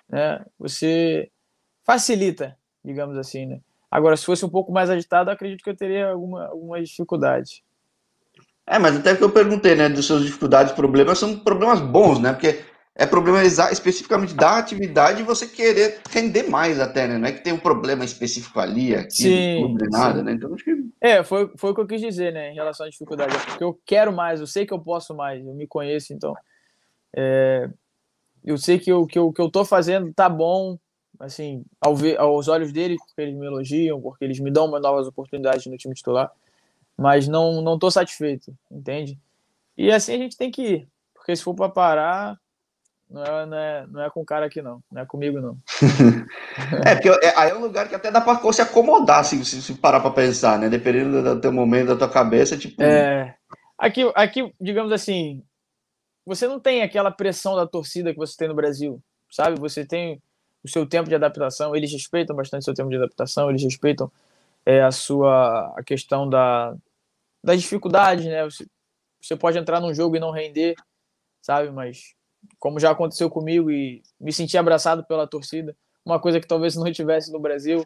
[0.08, 0.44] né?
[0.58, 1.30] Você
[1.84, 3.60] facilita, digamos assim, né?
[3.90, 7.62] Agora, se fosse um pouco mais agitado, acredito que eu teria alguma, algumas dificuldades.
[8.70, 12.32] É, mas até que eu perguntei, né, dos seus dificuldades, problemas, são problemas bons, né?
[12.32, 12.60] Porque
[12.94, 17.18] é problematizar especificamente da atividade e você querer render mais até, né?
[17.18, 20.24] Não é que tem um problema específico ali, aqui, sim, clube, nada, sim.
[20.24, 20.32] né?
[20.34, 20.76] Então acho que.
[21.00, 23.34] É, foi, foi o que eu quis dizer, né, em relação à dificuldade.
[23.34, 26.32] É porque eu quero mais, eu sei que eu posso mais, eu me conheço, então.
[27.16, 27.68] É...
[28.44, 30.78] eu sei que o que eu, que eu tô fazendo tá bom,
[31.18, 35.08] assim, ao ver, aos olhos deles, porque eles me elogiam, porque eles me dão novas
[35.08, 36.30] oportunidades no time titular,
[37.00, 39.18] mas não não tô satisfeito, entende?
[39.76, 42.38] E assim a gente tem que ir, porque se for para parar,
[43.08, 44.82] não é, não, é, não é com o cara aqui, não.
[44.92, 45.56] Não é comigo, não.
[46.86, 49.74] é, porque é, aí é um lugar que até dá pra se acomodar, se, se
[49.74, 50.68] parar pra pensar, né?
[50.68, 52.80] Dependendo do teu momento, da tua cabeça, tipo.
[52.82, 53.34] É.
[53.76, 55.42] Aqui, aqui, digamos assim,
[56.24, 59.58] você não tem aquela pressão da torcida que você tem no Brasil, sabe?
[59.58, 60.22] Você tem
[60.62, 64.12] o seu tempo de adaptação, eles respeitam bastante o seu tempo de adaptação, eles respeitam
[64.64, 66.76] é, a sua a questão da,
[67.42, 68.44] das dificuldades, né?
[68.44, 68.66] Você,
[69.20, 70.74] você pode entrar num jogo e não render,
[71.42, 71.70] sabe?
[71.70, 72.14] Mas
[72.58, 76.90] como já aconteceu comigo e me senti abraçado pela torcida, uma coisa que talvez não
[76.90, 77.84] tivesse no Brasil.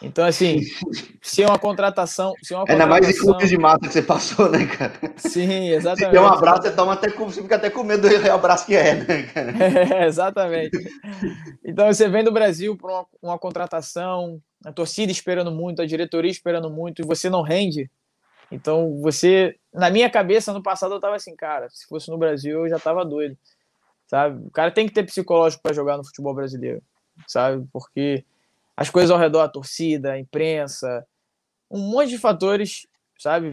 [0.00, 0.60] Então, assim,
[1.22, 2.32] se é uma contratação.
[2.42, 4.94] Se é uma Ainda mais em clubes de mata que você passou, né, cara?
[5.16, 6.06] Sim, exatamente.
[6.06, 8.76] Se tem um abraço, você toma até você fica até com medo do abraço que
[8.76, 9.52] é, né, cara?
[9.98, 10.78] É, exatamente.
[11.64, 16.30] Então, você vem do Brasil para uma, uma contratação, a torcida esperando muito, a diretoria
[16.30, 17.90] esperando muito, e você não rende.
[18.50, 19.56] Então, você.
[19.72, 22.78] Na minha cabeça, no passado, eu tava assim, cara, se fosse no Brasil, eu já
[22.78, 23.36] tava doido
[24.08, 24.44] sabe?
[24.46, 26.82] O cara tem que ter psicológico para jogar no futebol brasileiro,
[27.26, 27.64] sabe?
[27.72, 28.24] Porque
[28.76, 31.06] as coisas ao redor, a torcida, a imprensa,
[31.70, 32.86] um monte de fatores,
[33.18, 33.52] sabe?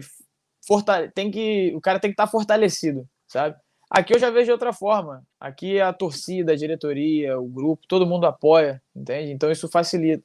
[0.66, 3.56] Fortale tem que, o cara tem que estar tá fortalecido, sabe?
[3.88, 5.22] Aqui eu já vejo de outra forma.
[5.38, 9.30] Aqui a torcida, a diretoria, o grupo, todo mundo apoia, entende?
[9.30, 10.24] Então isso facilita.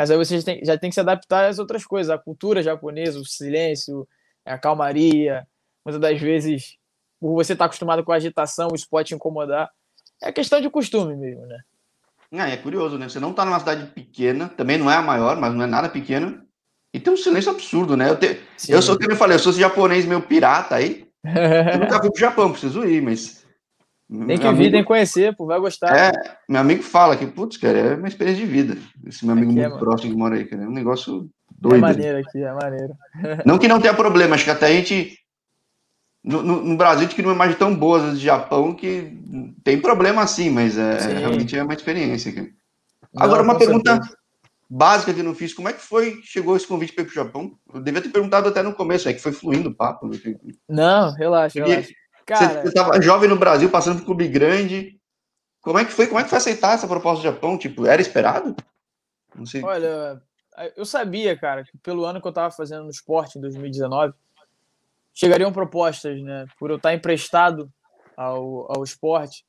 [0.00, 2.62] Mas aí você já tem, já tem que se adaptar às outras coisas, a cultura
[2.62, 4.08] japonesa, o silêncio,
[4.46, 5.46] a calmaria.
[5.84, 6.78] Muitas das vezes
[7.20, 9.68] por você estar tá acostumado com a agitação, o spot incomodar.
[10.22, 11.60] É questão de costume mesmo, né?
[12.32, 13.10] Ah, é curioso, né?
[13.10, 15.90] Você não tá numa cidade pequena, também não é a maior, mas não é nada
[15.90, 16.46] pequena.
[16.94, 18.08] E tem um silêncio absurdo, né?
[18.08, 18.40] Eu, te...
[18.70, 21.06] eu sou, como eu falei, eu sou japonês meio pirata aí.
[21.74, 23.39] Eu nunca fui pro Japão, preciso ir, mas.
[24.26, 25.96] Tem que vir, tem que conhecer, pô, vai gostar.
[25.96, 26.12] É,
[26.48, 28.76] meu amigo fala que, putz, cara, é uma experiência de vida.
[29.06, 30.64] Esse meu amigo aqui muito é, próximo que mora aí, cara.
[30.64, 31.76] É um negócio é doido.
[31.76, 32.94] É maneiro aqui, é maneiro.
[33.46, 35.16] Não que não tenha problema, acho que até a gente
[36.24, 39.18] no, no, no, Brasil que não é mais tão boas de Japão que
[39.64, 42.30] tem problema sim, mas é, realmente é uma experiência.
[43.14, 44.16] Não, Agora, uma pergunta certeza.
[44.68, 47.12] básica que eu não fiz: como é que foi chegou esse convite para ir para
[47.12, 47.52] o Japão?
[47.72, 50.08] Eu devia ter perguntado até no começo, é que foi fluindo o papo.
[50.08, 50.18] Né?
[50.68, 51.99] Não, relaxa, Porque relaxa.
[52.30, 52.62] Cara...
[52.62, 55.00] Você estava jovem no Brasil, passando por clube grande.
[55.60, 56.06] Como é que foi?
[56.06, 57.58] Como é que foi aceitar essa proposta do Japão?
[57.58, 58.54] Tipo, era esperado?
[59.34, 59.64] Não sei.
[59.64, 60.22] Olha,
[60.76, 64.14] eu sabia, cara, que pelo ano que eu estava fazendo no esporte em 2019
[65.12, 66.46] chegariam propostas, né?
[66.56, 67.68] Por eu estar emprestado
[68.16, 69.44] ao, ao esporte.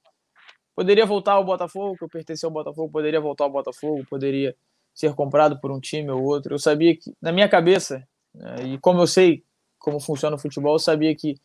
[0.76, 4.56] Poderia voltar ao Botafogo, que eu pertencia ao Botafogo, poderia voltar ao Botafogo, poderia
[4.92, 6.56] ser comprado por um time ou outro.
[6.56, 9.44] Eu sabia que, na minha cabeça, né, e como eu sei
[9.78, 11.36] como funciona o futebol, eu sabia que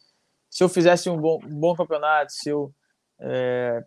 [0.50, 2.72] se eu fizesse um bom, um bom campeonato, se eu
[3.20, 3.84] é,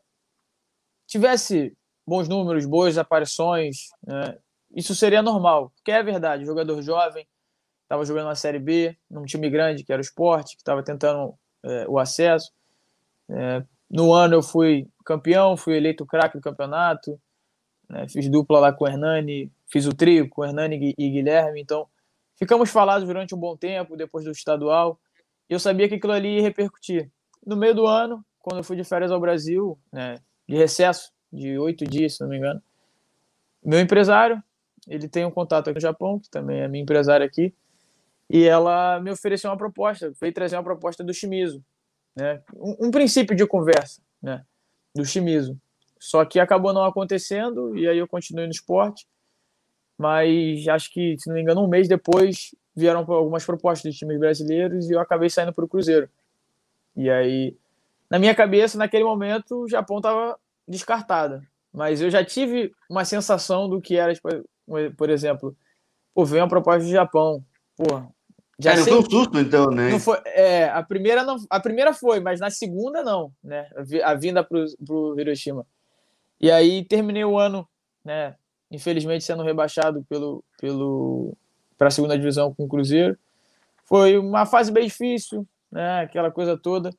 [1.07, 4.37] tivesse bons números, boas aparições, né,
[4.75, 7.27] isso seria normal, porque é verdade, jogador jovem,
[7.83, 11.33] estava jogando na Série B, num time grande, que era o Sport, que estava tentando
[11.63, 12.51] é, o acesso.
[13.29, 17.19] É, no ano eu fui campeão, fui eleito craque do campeonato,
[17.89, 21.61] né, fiz dupla lá com o Hernani, fiz o trio com o Hernani e Guilherme,
[21.61, 21.87] então
[22.35, 24.99] ficamos falados durante um bom tempo, depois do estadual,
[25.49, 27.11] eu sabia que aquilo ali ia repercutir.
[27.45, 30.15] No meio do ano, quando eu fui de férias ao Brasil, né,
[30.47, 32.61] de recesso, de oito dias, se não me engano,
[33.63, 34.41] meu empresário,
[34.87, 37.53] ele tem um contato aqui no Japão, que também é minha empresária aqui,
[38.29, 41.63] e ela me ofereceu uma proposta, veio trazer uma proposta do Shimizu,
[42.15, 42.41] né?
[42.55, 44.45] Um, um, princípio de conversa, né?
[44.95, 45.57] Do Shimizu.
[45.99, 49.07] Só que acabou não acontecendo e aí eu continuei no esporte,
[49.99, 54.17] mas acho que, se não me engano, um mês depois vieram algumas propostas de times
[54.17, 56.09] brasileiros e eu acabei saindo para o Cruzeiro.
[56.95, 57.57] E aí,
[58.09, 61.41] na minha cabeça, naquele momento, o Japão estava descartado,
[61.73, 64.29] mas eu já tive uma sensação do que era, tipo,
[64.95, 65.53] por exemplo,
[66.13, 67.43] pô, veio uma proposta do Japão,
[67.75, 68.01] pô,
[68.57, 69.89] já é, não foi um susto, então, né?
[69.89, 73.69] Não foi, é, a, primeira não, a primeira foi, mas na segunda não, né?
[74.03, 75.65] A vinda para o Hiroshima.
[76.39, 77.67] E aí terminei o ano,
[78.03, 78.35] né?
[78.71, 81.33] Infelizmente sendo rebaixado pelo, pelo,
[81.77, 83.17] para a segunda divisão com o Cruzeiro.
[83.85, 86.01] Foi uma fase bem difícil, né?
[86.01, 86.91] Aquela coisa toda.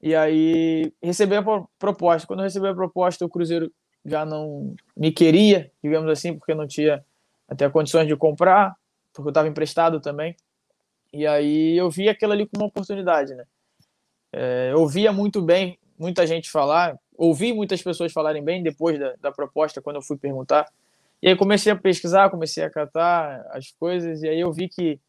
[0.00, 1.44] E aí recebi a
[1.78, 2.26] proposta.
[2.26, 3.72] Quando eu recebi a proposta, o Cruzeiro
[4.04, 7.04] já não me queria, digamos assim, porque não tinha
[7.48, 8.76] até condições de comprar,
[9.12, 10.36] porque eu estava emprestado também.
[11.12, 13.44] E aí eu vi aquilo ali como uma oportunidade, né?
[14.32, 19.14] É, eu ouvia muito bem muita gente falar, ouvi muitas pessoas falarem bem depois da,
[19.20, 20.66] da proposta, quando eu fui perguntar.
[21.22, 25.00] E aí comecei a pesquisar, comecei a catar as coisas, e aí eu vi que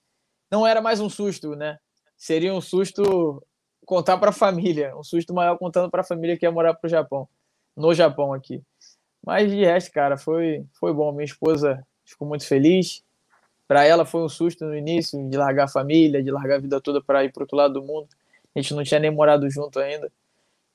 [0.52, 1.80] não era mais um susto, né?
[2.16, 3.44] Seria um susto
[3.86, 6.88] contar para a família, um susto maior contando para a família que ia morar para
[6.88, 7.28] o Japão.
[7.76, 8.62] no Japão aqui.
[9.26, 11.12] Mas de resto, cara, foi, foi bom.
[11.12, 13.04] Minha esposa ficou muito feliz.
[13.68, 16.80] Para ela foi um susto no início de largar a família, de largar a vida
[16.80, 18.08] toda para ir para outro lado do mundo.
[18.56, 20.12] A gente não tinha nem morado junto ainda.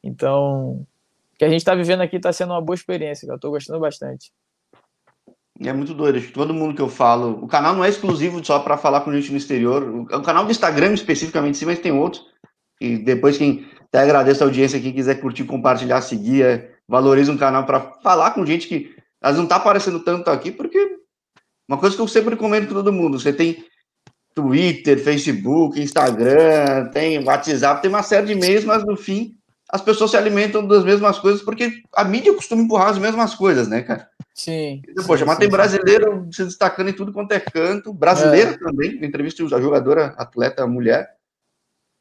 [0.02, 0.86] Então,
[1.34, 3.26] o que a gente está vivendo aqui está sendo uma boa experiência.
[3.26, 4.32] Eu estou gostando bastante.
[5.60, 6.20] É muito doido.
[6.32, 7.42] Todo mundo que eu falo.
[7.42, 9.82] O canal não é exclusivo só para falar com gente no exterior.
[9.82, 12.24] O canal do Instagram, especificamente, sim, mas tem outros.
[12.80, 17.38] E depois, quem até agradeço a audiência, quem quiser curtir, compartilhar, seguir, é, valoriza um
[17.38, 20.98] canal para falar com gente que às vezes não está aparecendo tanto aqui, porque
[21.68, 23.64] uma coisa que eu sempre comento com todo mundo: você tem
[24.34, 29.34] Twitter, Facebook, Instagram, tem WhatsApp, tem uma série de meios, mas no fim
[29.70, 33.68] as pessoas se alimentam das mesmas coisas porque a mídia costuma empurrar as mesmas coisas,
[33.68, 34.08] né, cara?
[34.38, 34.82] Sim.
[34.88, 38.58] Então, poxa, mas tem brasileiro se destacando em tudo quanto é canto, brasileiro é.
[38.58, 41.16] também, entrevista a jogadora, atleta, mulher.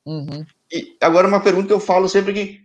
[0.05, 0.45] Uhum.
[0.71, 2.61] E agora uma pergunta que eu falo sempre que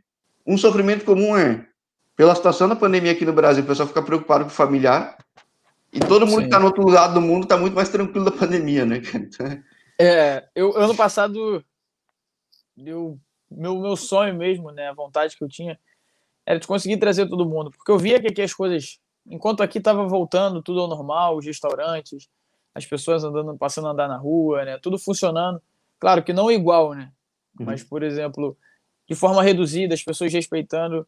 [0.46, 1.66] um sofrimento comum é,
[2.14, 5.16] pela situação da pandemia aqui no Brasil, o pessoal fica preocupado com o familiar,
[5.90, 6.40] e todo mundo Sim.
[6.42, 9.00] que está no outro lado do mundo está muito mais tranquilo da pandemia, né?
[9.98, 11.64] É, eu ano passado
[12.76, 13.18] eu
[13.50, 15.78] meu, meu sonho mesmo, né, a vontade que eu tinha,
[16.44, 19.78] era de conseguir trazer todo mundo, porque eu via que aqui as coisas, enquanto aqui
[19.78, 22.28] estava voltando tudo ao normal, os restaurantes,
[22.74, 25.62] as pessoas andando, passando a andar na rua, né, tudo funcionando,
[25.98, 27.12] claro que não igual, né,
[27.58, 27.66] uhum.
[27.66, 28.56] mas, por exemplo,
[29.08, 31.06] de forma reduzida, as pessoas respeitando,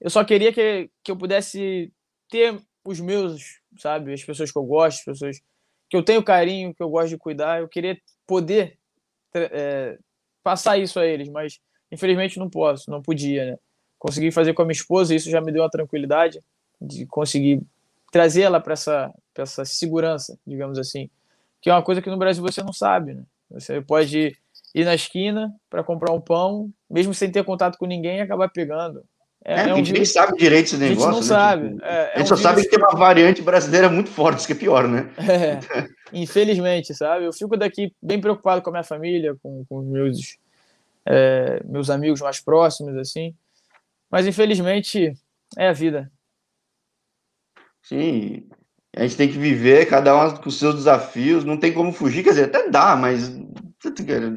[0.00, 1.92] eu só queria que, que eu pudesse
[2.28, 5.40] ter os meus, sabe, as pessoas que eu gosto, as pessoas
[5.88, 8.78] que eu tenho carinho, que eu gosto de cuidar, eu queria poder
[9.34, 9.98] é,
[10.42, 11.60] passar isso a eles, mas
[11.90, 13.58] Infelizmente não posso, não podia, né?
[13.98, 16.42] Consegui fazer com a minha esposa, e isso já me deu a tranquilidade
[16.80, 17.62] de conseguir
[18.12, 21.10] trazer ela para essa, essa segurança, digamos assim,
[21.60, 23.22] que é uma coisa que no Brasil você não sabe, né?
[23.50, 24.36] Você pode
[24.74, 28.48] ir na esquina para comprar um pão, mesmo sem ter contato com ninguém, e acabar
[28.48, 29.02] pegando.
[29.44, 31.08] É, é, é um a gente nem sabe direito esse negócio.
[31.08, 31.26] A gente não né?
[31.26, 31.68] sabe.
[31.70, 34.46] Tipo, é, a gente um só sabe que tem uma variante brasileira muito forte, isso
[34.46, 35.08] que é pior, né?
[35.18, 37.24] É, infelizmente, sabe?
[37.24, 40.36] Eu fico daqui bem preocupado com a minha família, com, com os meus
[41.06, 43.34] é, meus amigos mais próximos, assim.
[44.10, 45.16] Mas infelizmente
[45.56, 46.10] é a vida.
[47.86, 48.48] Sim,
[48.96, 52.30] a gente tem que viver, cada um com seus desafios, não tem como fugir, quer
[52.30, 53.30] dizer, até dá, mas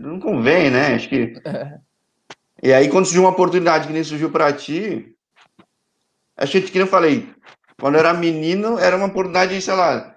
[0.03, 0.93] não convém, né?
[0.93, 1.33] Acho que.
[2.61, 5.15] E aí, quando surgiu uma oportunidade que nem surgiu para ti,
[6.35, 7.33] a gente, que eu falei,
[7.79, 10.13] quando eu era menino, era uma oportunidade, sei lá,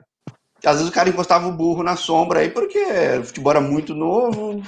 [0.64, 2.84] às vezes o cara encostava o burro na sombra aí, porque
[3.20, 4.60] o futebol era muito novo,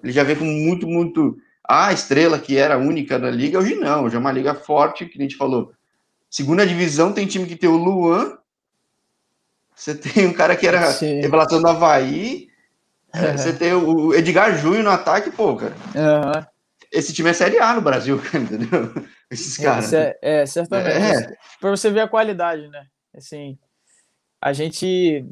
[0.00, 1.36] ele já veio com muito, muito.
[1.68, 4.04] A estrela que era única da liga, hoje não.
[4.04, 5.72] Hoje é uma liga forte, que a gente falou.
[6.30, 8.38] Segunda divisão tem time que tem o Luan.
[9.74, 11.20] Você tem um cara que era Sim.
[11.20, 12.48] revelação do Havaí.
[13.14, 13.38] Uhum.
[13.38, 15.74] Você tem o Edgar Júnior no ataque, pô, cara.
[15.94, 16.44] Uhum.
[16.92, 18.92] Esse time é Série A no Brasil, entendeu?
[19.30, 19.92] Esses caras.
[19.92, 21.32] É, é, certamente.
[21.32, 21.36] É.
[21.60, 22.86] Para você ver a qualidade, né?
[23.14, 23.58] Assim,
[24.40, 25.26] a gente,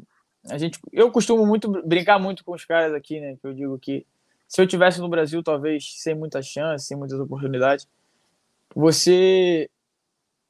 [0.49, 0.79] a gente.
[0.91, 3.35] Eu costumo muito brincar muito com os caras aqui, né?
[3.41, 4.05] Que eu digo que
[4.47, 7.87] se eu tivesse no Brasil, talvez sem muita chance, sem muitas oportunidades,
[8.73, 9.69] você,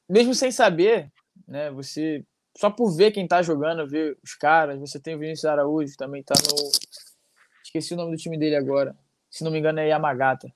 [0.08, 1.10] mesmo sem saber,
[1.46, 2.24] né, você
[2.56, 6.22] só por ver quem tá jogando, ver os caras, você tem o Vinícius Araújo, também
[6.22, 6.70] tá no
[7.62, 8.96] esqueci o nome do time dele agora.
[9.30, 10.50] Se não me engano é Yamagata,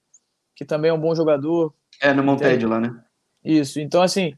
[0.56, 1.72] que também é um bom jogador.
[2.00, 3.04] É no Monted lá, né?
[3.44, 3.78] Isso.
[3.78, 4.36] Então assim,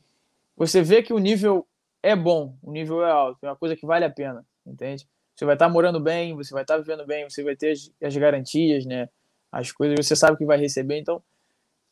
[0.57, 1.67] você vê que o nível
[2.03, 5.07] é bom, o nível é alto, é uma coisa que vale a pena, entende?
[5.35, 7.73] Você vai estar tá morando bem, você vai estar tá vivendo bem, você vai ter
[7.73, 9.09] as, as, garantias, né?
[9.51, 10.99] As coisas, você sabe que vai receber.
[10.99, 11.23] Então,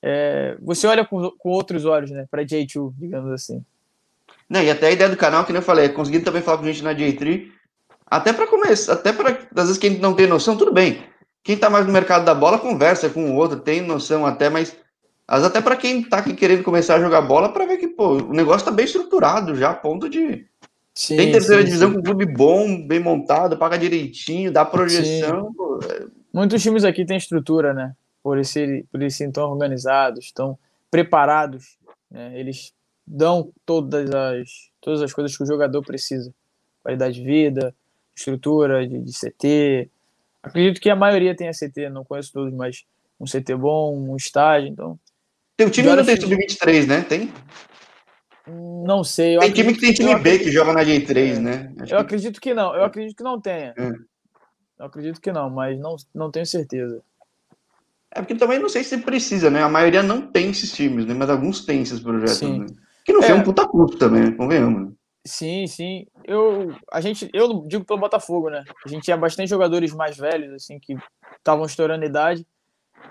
[0.02, 2.26] é, você olha com, com outros olhos, né?
[2.30, 3.64] Para J2, digamos assim.
[4.48, 6.58] Né, e até a ideia do canal, que nem eu falei, é conseguir também falar
[6.58, 7.48] com gente na J3,
[8.06, 11.02] até para começar, até para, às vezes, quem não tem noção, tudo bem.
[11.42, 14.76] Quem está mais no mercado da bola, conversa com o outro, tem noção até, mas
[15.26, 18.16] mas até para quem está aqui querendo começar a jogar bola, para ver que pô,
[18.16, 20.46] o negócio está bem estruturado já, a ponto de
[20.94, 21.94] Sim, Tem terceira sim, divisão sim.
[21.94, 25.50] com um clube bom, bem montado, paga direitinho, dá projeção.
[25.90, 26.04] É...
[26.32, 27.94] Muitos times aqui têm estrutura, né?
[28.22, 28.52] Por eles,
[28.90, 30.58] por eles serem tão organizados, tão
[30.90, 31.76] preparados.
[32.10, 32.38] Né?
[32.38, 32.72] Eles
[33.06, 36.32] dão todas as, todas as coisas que o jogador precisa.
[36.82, 37.74] Qualidade de vida,
[38.14, 39.90] estrutura de, de CT.
[40.42, 42.84] Acredito que a maioria tenha CT, não conheço todos, mas
[43.18, 44.98] um CT bom, um estágio, então...
[45.56, 47.02] Teu time não tem sub-23, né?
[47.02, 47.32] Tem?
[48.46, 49.38] Não sei.
[49.38, 51.72] Tem time que tem time B que joga na J3, né?
[51.78, 52.02] Acho eu que...
[52.02, 52.74] acredito que não.
[52.74, 53.72] Eu acredito que não tenha.
[53.76, 53.88] É.
[54.78, 57.00] Eu acredito que não, mas não, não tenho certeza.
[58.14, 59.62] É porque também não sei se precisa, né?
[59.62, 61.14] A maioria não tem esses times, né?
[61.14, 62.36] Mas alguns têm esses projetos.
[62.36, 62.60] Sim.
[62.60, 62.66] Né?
[63.04, 63.34] Que não é.
[63.34, 64.32] um puta custo também, né?
[64.32, 64.90] convenhamos.
[64.90, 64.92] Né?
[65.24, 66.06] Sim, sim.
[66.24, 68.64] Eu, a gente, eu digo pelo Botafogo, né?
[68.84, 70.94] A gente tinha bastante jogadores mais velhos, assim, que
[71.38, 72.46] estavam estourando idade,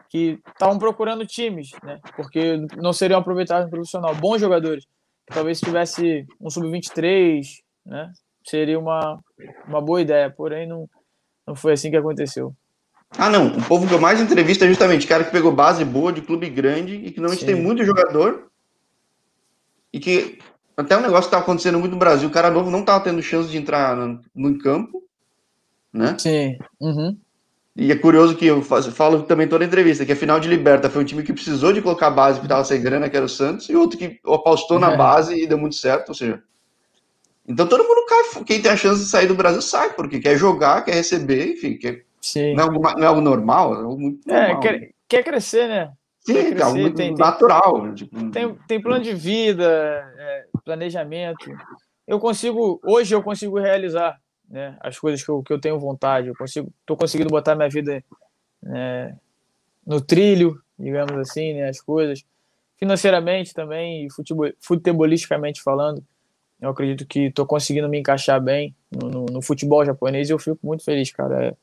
[0.09, 1.99] que estavam procurando times, né?
[2.15, 4.13] Porque não seriam aproveitados no profissional.
[4.15, 4.85] Bons jogadores
[5.31, 7.41] talvez se tivesse um sub-23,
[7.85, 8.11] né?
[8.45, 9.19] Seria uma,
[9.67, 10.89] uma boa ideia, porém não,
[11.47, 12.55] não foi assim que aconteceu.
[13.17, 13.47] Ah, não.
[13.57, 16.49] O povo que eu mais entrevista é justamente cara que pegou base boa de clube
[16.49, 17.53] grande e que normalmente Sim.
[17.53, 18.49] tem muito jogador
[19.93, 20.39] e que
[20.75, 23.21] até um negócio que tá acontecendo muito no Brasil, o cara novo não tava tendo
[23.21, 25.03] chance de entrar no, no campo,
[25.91, 26.15] né?
[26.17, 26.57] Sim.
[26.79, 27.17] Uhum.
[27.75, 31.01] E é curioso que eu falo também toda entrevista, que a final de Liberta foi
[31.01, 33.69] um time que precisou de colocar base porque tava sem grana, que era o Santos,
[33.69, 34.97] e outro que apostou na é.
[34.97, 36.41] base e deu muito certo, ou seja.
[37.47, 40.37] Então todo mundo cai, quem tem a chance de sair do Brasil sai, porque quer
[40.37, 42.53] jogar, quer receber, enfim, quer, Sim.
[42.53, 44.59] Não, é não é algo normal, é é, normal.
[44.61, 45.91] Quer, quer crescer, né?
[46.19, 47.81] Sim, quer crescer, é algo tem, natural.
[47.81, 48.31] Tem, tipo...
[48.31, 49.65] tem, tem plano de vida,
[50.17, 51.51] é, planejamento.
[52.07, 56.27] Eu consigo, hoje eu consigo realizar né, as coisas que eu, que eu tenho vontade.
[56.27, 58.03] Eu consigo, tô conseguindo botar minha vida
[58.61, 59.17] né,
[59.85, 62.23] no trilho, digamos assim, né, as coisas.
[62.77, 66.03] Financeiramente também, futebol, futebolisticamente falando,
[66.59, 70.39] eu acredito que estou conseguindo me encaixar bem no, no, no, futebol japonês e eu
[70.39, 71.47] fico muito feliz, cara.
[71.47, 71.55] É,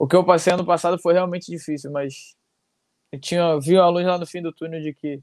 [0.00, 2.34] o que eu passei ano passado foi realmente difícil, mas
[3.12, 5.20] eu tinha vi a luz lá no fim do túnel de que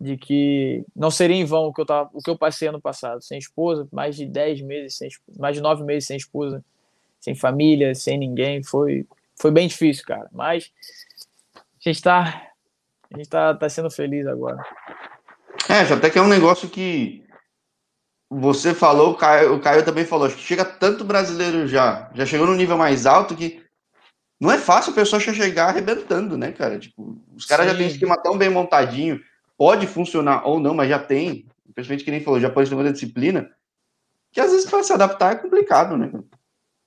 [0.00, 2.80] de que não seria em vão o que eu tava, o que eu passei ano
[2.80, 5.08] passado, sem esposa, mais de 10 meses sem
[5.38, 6.64] mais de 9 meses sem esposa,
[7.20, 9.06] sem família, sem ninguém, foi
[9.40, 10.72] foi bem difícil, cara, mas
[11.54, 12.50] a gente está
[13.14, 14.60] a gente tá, tá sendo feliz agora.
[15.68, 17.24] É, até que é um negócio que
[18.28, 22.26] você falou, o Caio, o Caio também falou, acho que chega tanto brasileiro já, já
[22.26, 23.69] chegou no nível mais alto que
[24.40, 26.78] não é fácil a pessoa chegar arrebentando, né, cara?
[26.78, 29.20] Tipo, os caras já têm um esquema tão bem montadinho,
[29.56, 32.92] pode funcionar ou não, mas já tem, principalmente que nem falou, já pode ter muita
[32.92, 33.50] disciplina,
[34.32, 36.10] que às vezes para se adaptar é complicado, né?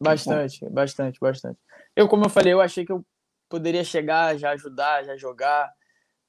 [0.01, 1.59] Bastante, bastante, bastante.
[1.95, 3.05] Eu, como eu falei, eu achei que eu
[3.47, 5.71] poderia chegar, já ajudar, já jogar,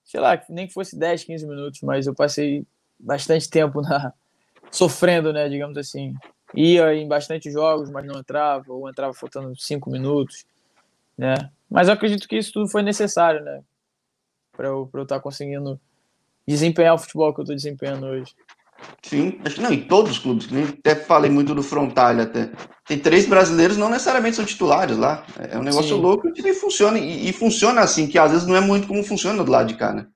[0.04, 2.66] sei lá, nem que fosse 10, 15 minutos, mas eu passei
[3.00, 4.12] bastante tempo na
[4.70, 6.12] sofrendo, né, digamos assim.
[6.54, 10.44] Ia em bastante jogos, mas não entrava, ou entrava faltando 5 minutos
[11.16, 11.50] né?
[11.70, 13.62] Mas eu acredito que isso tudo foi necessário, né?
[14.52, 15.80] Para eu estar tá conseguindo
[16.46, 18.34] desempenhar o futebol que eu estou desempenhando hoje.
[19.02, 22.50] Sim, acho que não, em todos os clubes, nem até falei muito do Frontal até.
[22.86, 25.24] Tem três brasileiros, não necessariamente são titulares lá.
[25.50, 26.00] É um negócio Sim.
[26.00, 29.42] louco que funciona, e, e, funciona assim, que às vezes não é muito como funciona
[29.42, 30.06] do lado de cá, né?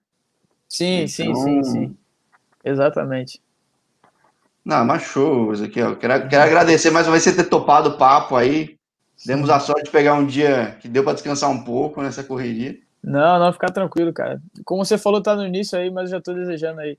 [0.68, 1.08] Sim, então...
[1.08, 1.96] sim, sim, sim.
[2.64, 3.40] Exatamente.
[4.64, 5.96] Não, mas show, Ezequiel.
[5.96, 8.77] Quero, quero agradecer mais uma vez você ter topado o papo aí.
[9.26, 12.78] Demos a sorte de pegar um dia que deu para descansar um pouco nessa correria.
[13.02, 14.40] Não, não, ficar tranquilo, cara.
[14.64, 16.98] Como você falou, tá no início aí, mas eu já tô desejando aí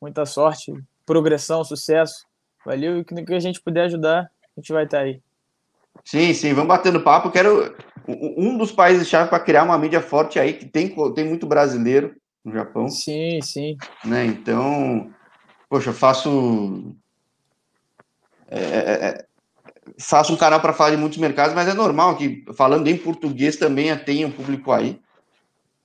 [0.00, 0.72] muita sorte,
[1.06, 2.26] progressão, sucesso.
[2.64, 5.20] Valeu, e que a gente puder ajudar, a gente vai estar tá aí.
[6.04, 7.30] Sim, sim, vamos batendo papo.
[7.30, 7.74] Quero
[8.06, 12.52] um dos países-chave para criar uma mídia forte aí, que tem, tem muito brasileiro no
[12.52, 12.88] Japão.
[12.88, 13.76] Sim, sim.
[14.04, 14.26] Né?
[14.26, 15.10] Então,
[15.68, 16.94] poxa, eu faço.
[18.48, 19.24] É, é, é
[19.98, 23.56] faço um canal para falar de muitos mercados, mas é normal que, falando em português,
[23.56, 24.98] também tenha um público aí.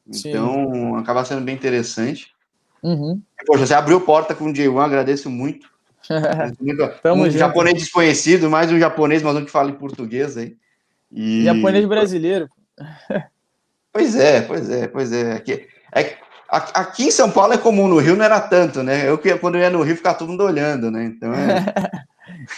[0.07, 0.95] Então, Sim.
[0.97, 2.27] acaba sendo bem interessante.
[2.81, 3.21] Uhum.
[3.45, 5.69] Poxa, você abriu porta com o J1, agradeço muito.
[7.03, 7.37] Tamo um junto.
[7.37, 10.55] japonês desconhecido, mais um japonês, mas um que fala em português aí.
[11.11, 11.43] E...
[11.43, 12.47] Japonês brasileiro.
[13.91, 15.33] pois é, pois é, pois é.
[15.33, 16.17] Aqui, é.
[16.49, 19.07] Aqui em São Paulo é comum, no Rio não era tanto, né?
[19.07, 21.03] Eu quando eu ia no Rio ficava todo mundo olhando, né?
[21.03, 21.65] Então é...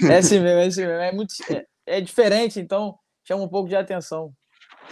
[0.10, 1.02] É assim mesmo, é assim mesmo.
[1.02, 2.96] É, muito, é, é, diferente, então
[3.28, 4.32] chama um pouco de atenção.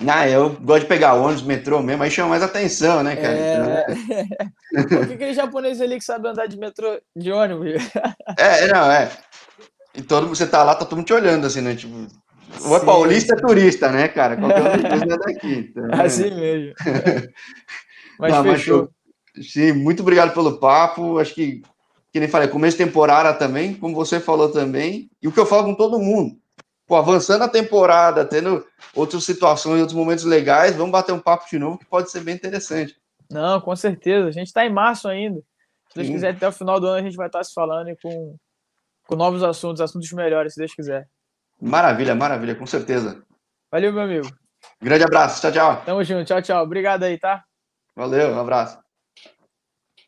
[0.08, 3.38] Ah, eu gosto de pegar ônibus, metrô mesmo, aí chama mais atenção, né, cara?
[3.38, 3.86] É...
[4.74, 4.88] Então...
[5.00, 7.82] Por que aquele japonês ali que sabe andar de metrô, de ônibus?
[8.38, 9.12] É, não, é.
[9.94, 11.76] E todo você tá lá, tá todo mundo te olhando, assim, né?
[11.76, 12.08] Tipo,
[12.64, 14.36] ou é paulista, é turista, né, cara?
[14.38, 14.66] Qualquer um
[15.14, 15.72] é daqui.
[15.72, 16.06] Então, é.
[16.06, 16.74] assim mesmo.
[18.20, 18.90] Mas não, fechou.
[19.36, 21.20] Mas, sim, muito obrigado pelo papo.
[21.20, 21.62] Acho que
[22.20, 25.46] que nem falei, começo de temporada também, como você falou também, e o que eu
[25.46, 26.38] falo com todo mundo.
[26.86, 31.58] Pô, avançando a temporada, tendo outras situações, outros momentos legais, vamos bater um papo de
[31.58, 32.96] novo que pode ser bem interessante.
[33.32, 34.28] Não, com certeza.
[34.28, 35.40] A gente está em março ainda.
[35.90, 36.14] Se Deus Sim.
[36.14, 38.36] quiser, até o final do ano a gente vai estar se falando com,
[39.08, 41.08] com novos assuntos, assuntos melhores, se Deus quiser.
[41.62, 43.24] Maravilha, maravilha, com certeza.
[43.72, 44.28] Valeu, meu amigo.
[44.82, 45.84] Grande abraço, tchau, tchau.
[45.86, 46.64] Tamo junto, tchau, tchau.
[46.64, 47.44] Obrigado aí, tá?
[47.96, 48.89] Valeu, um abraço.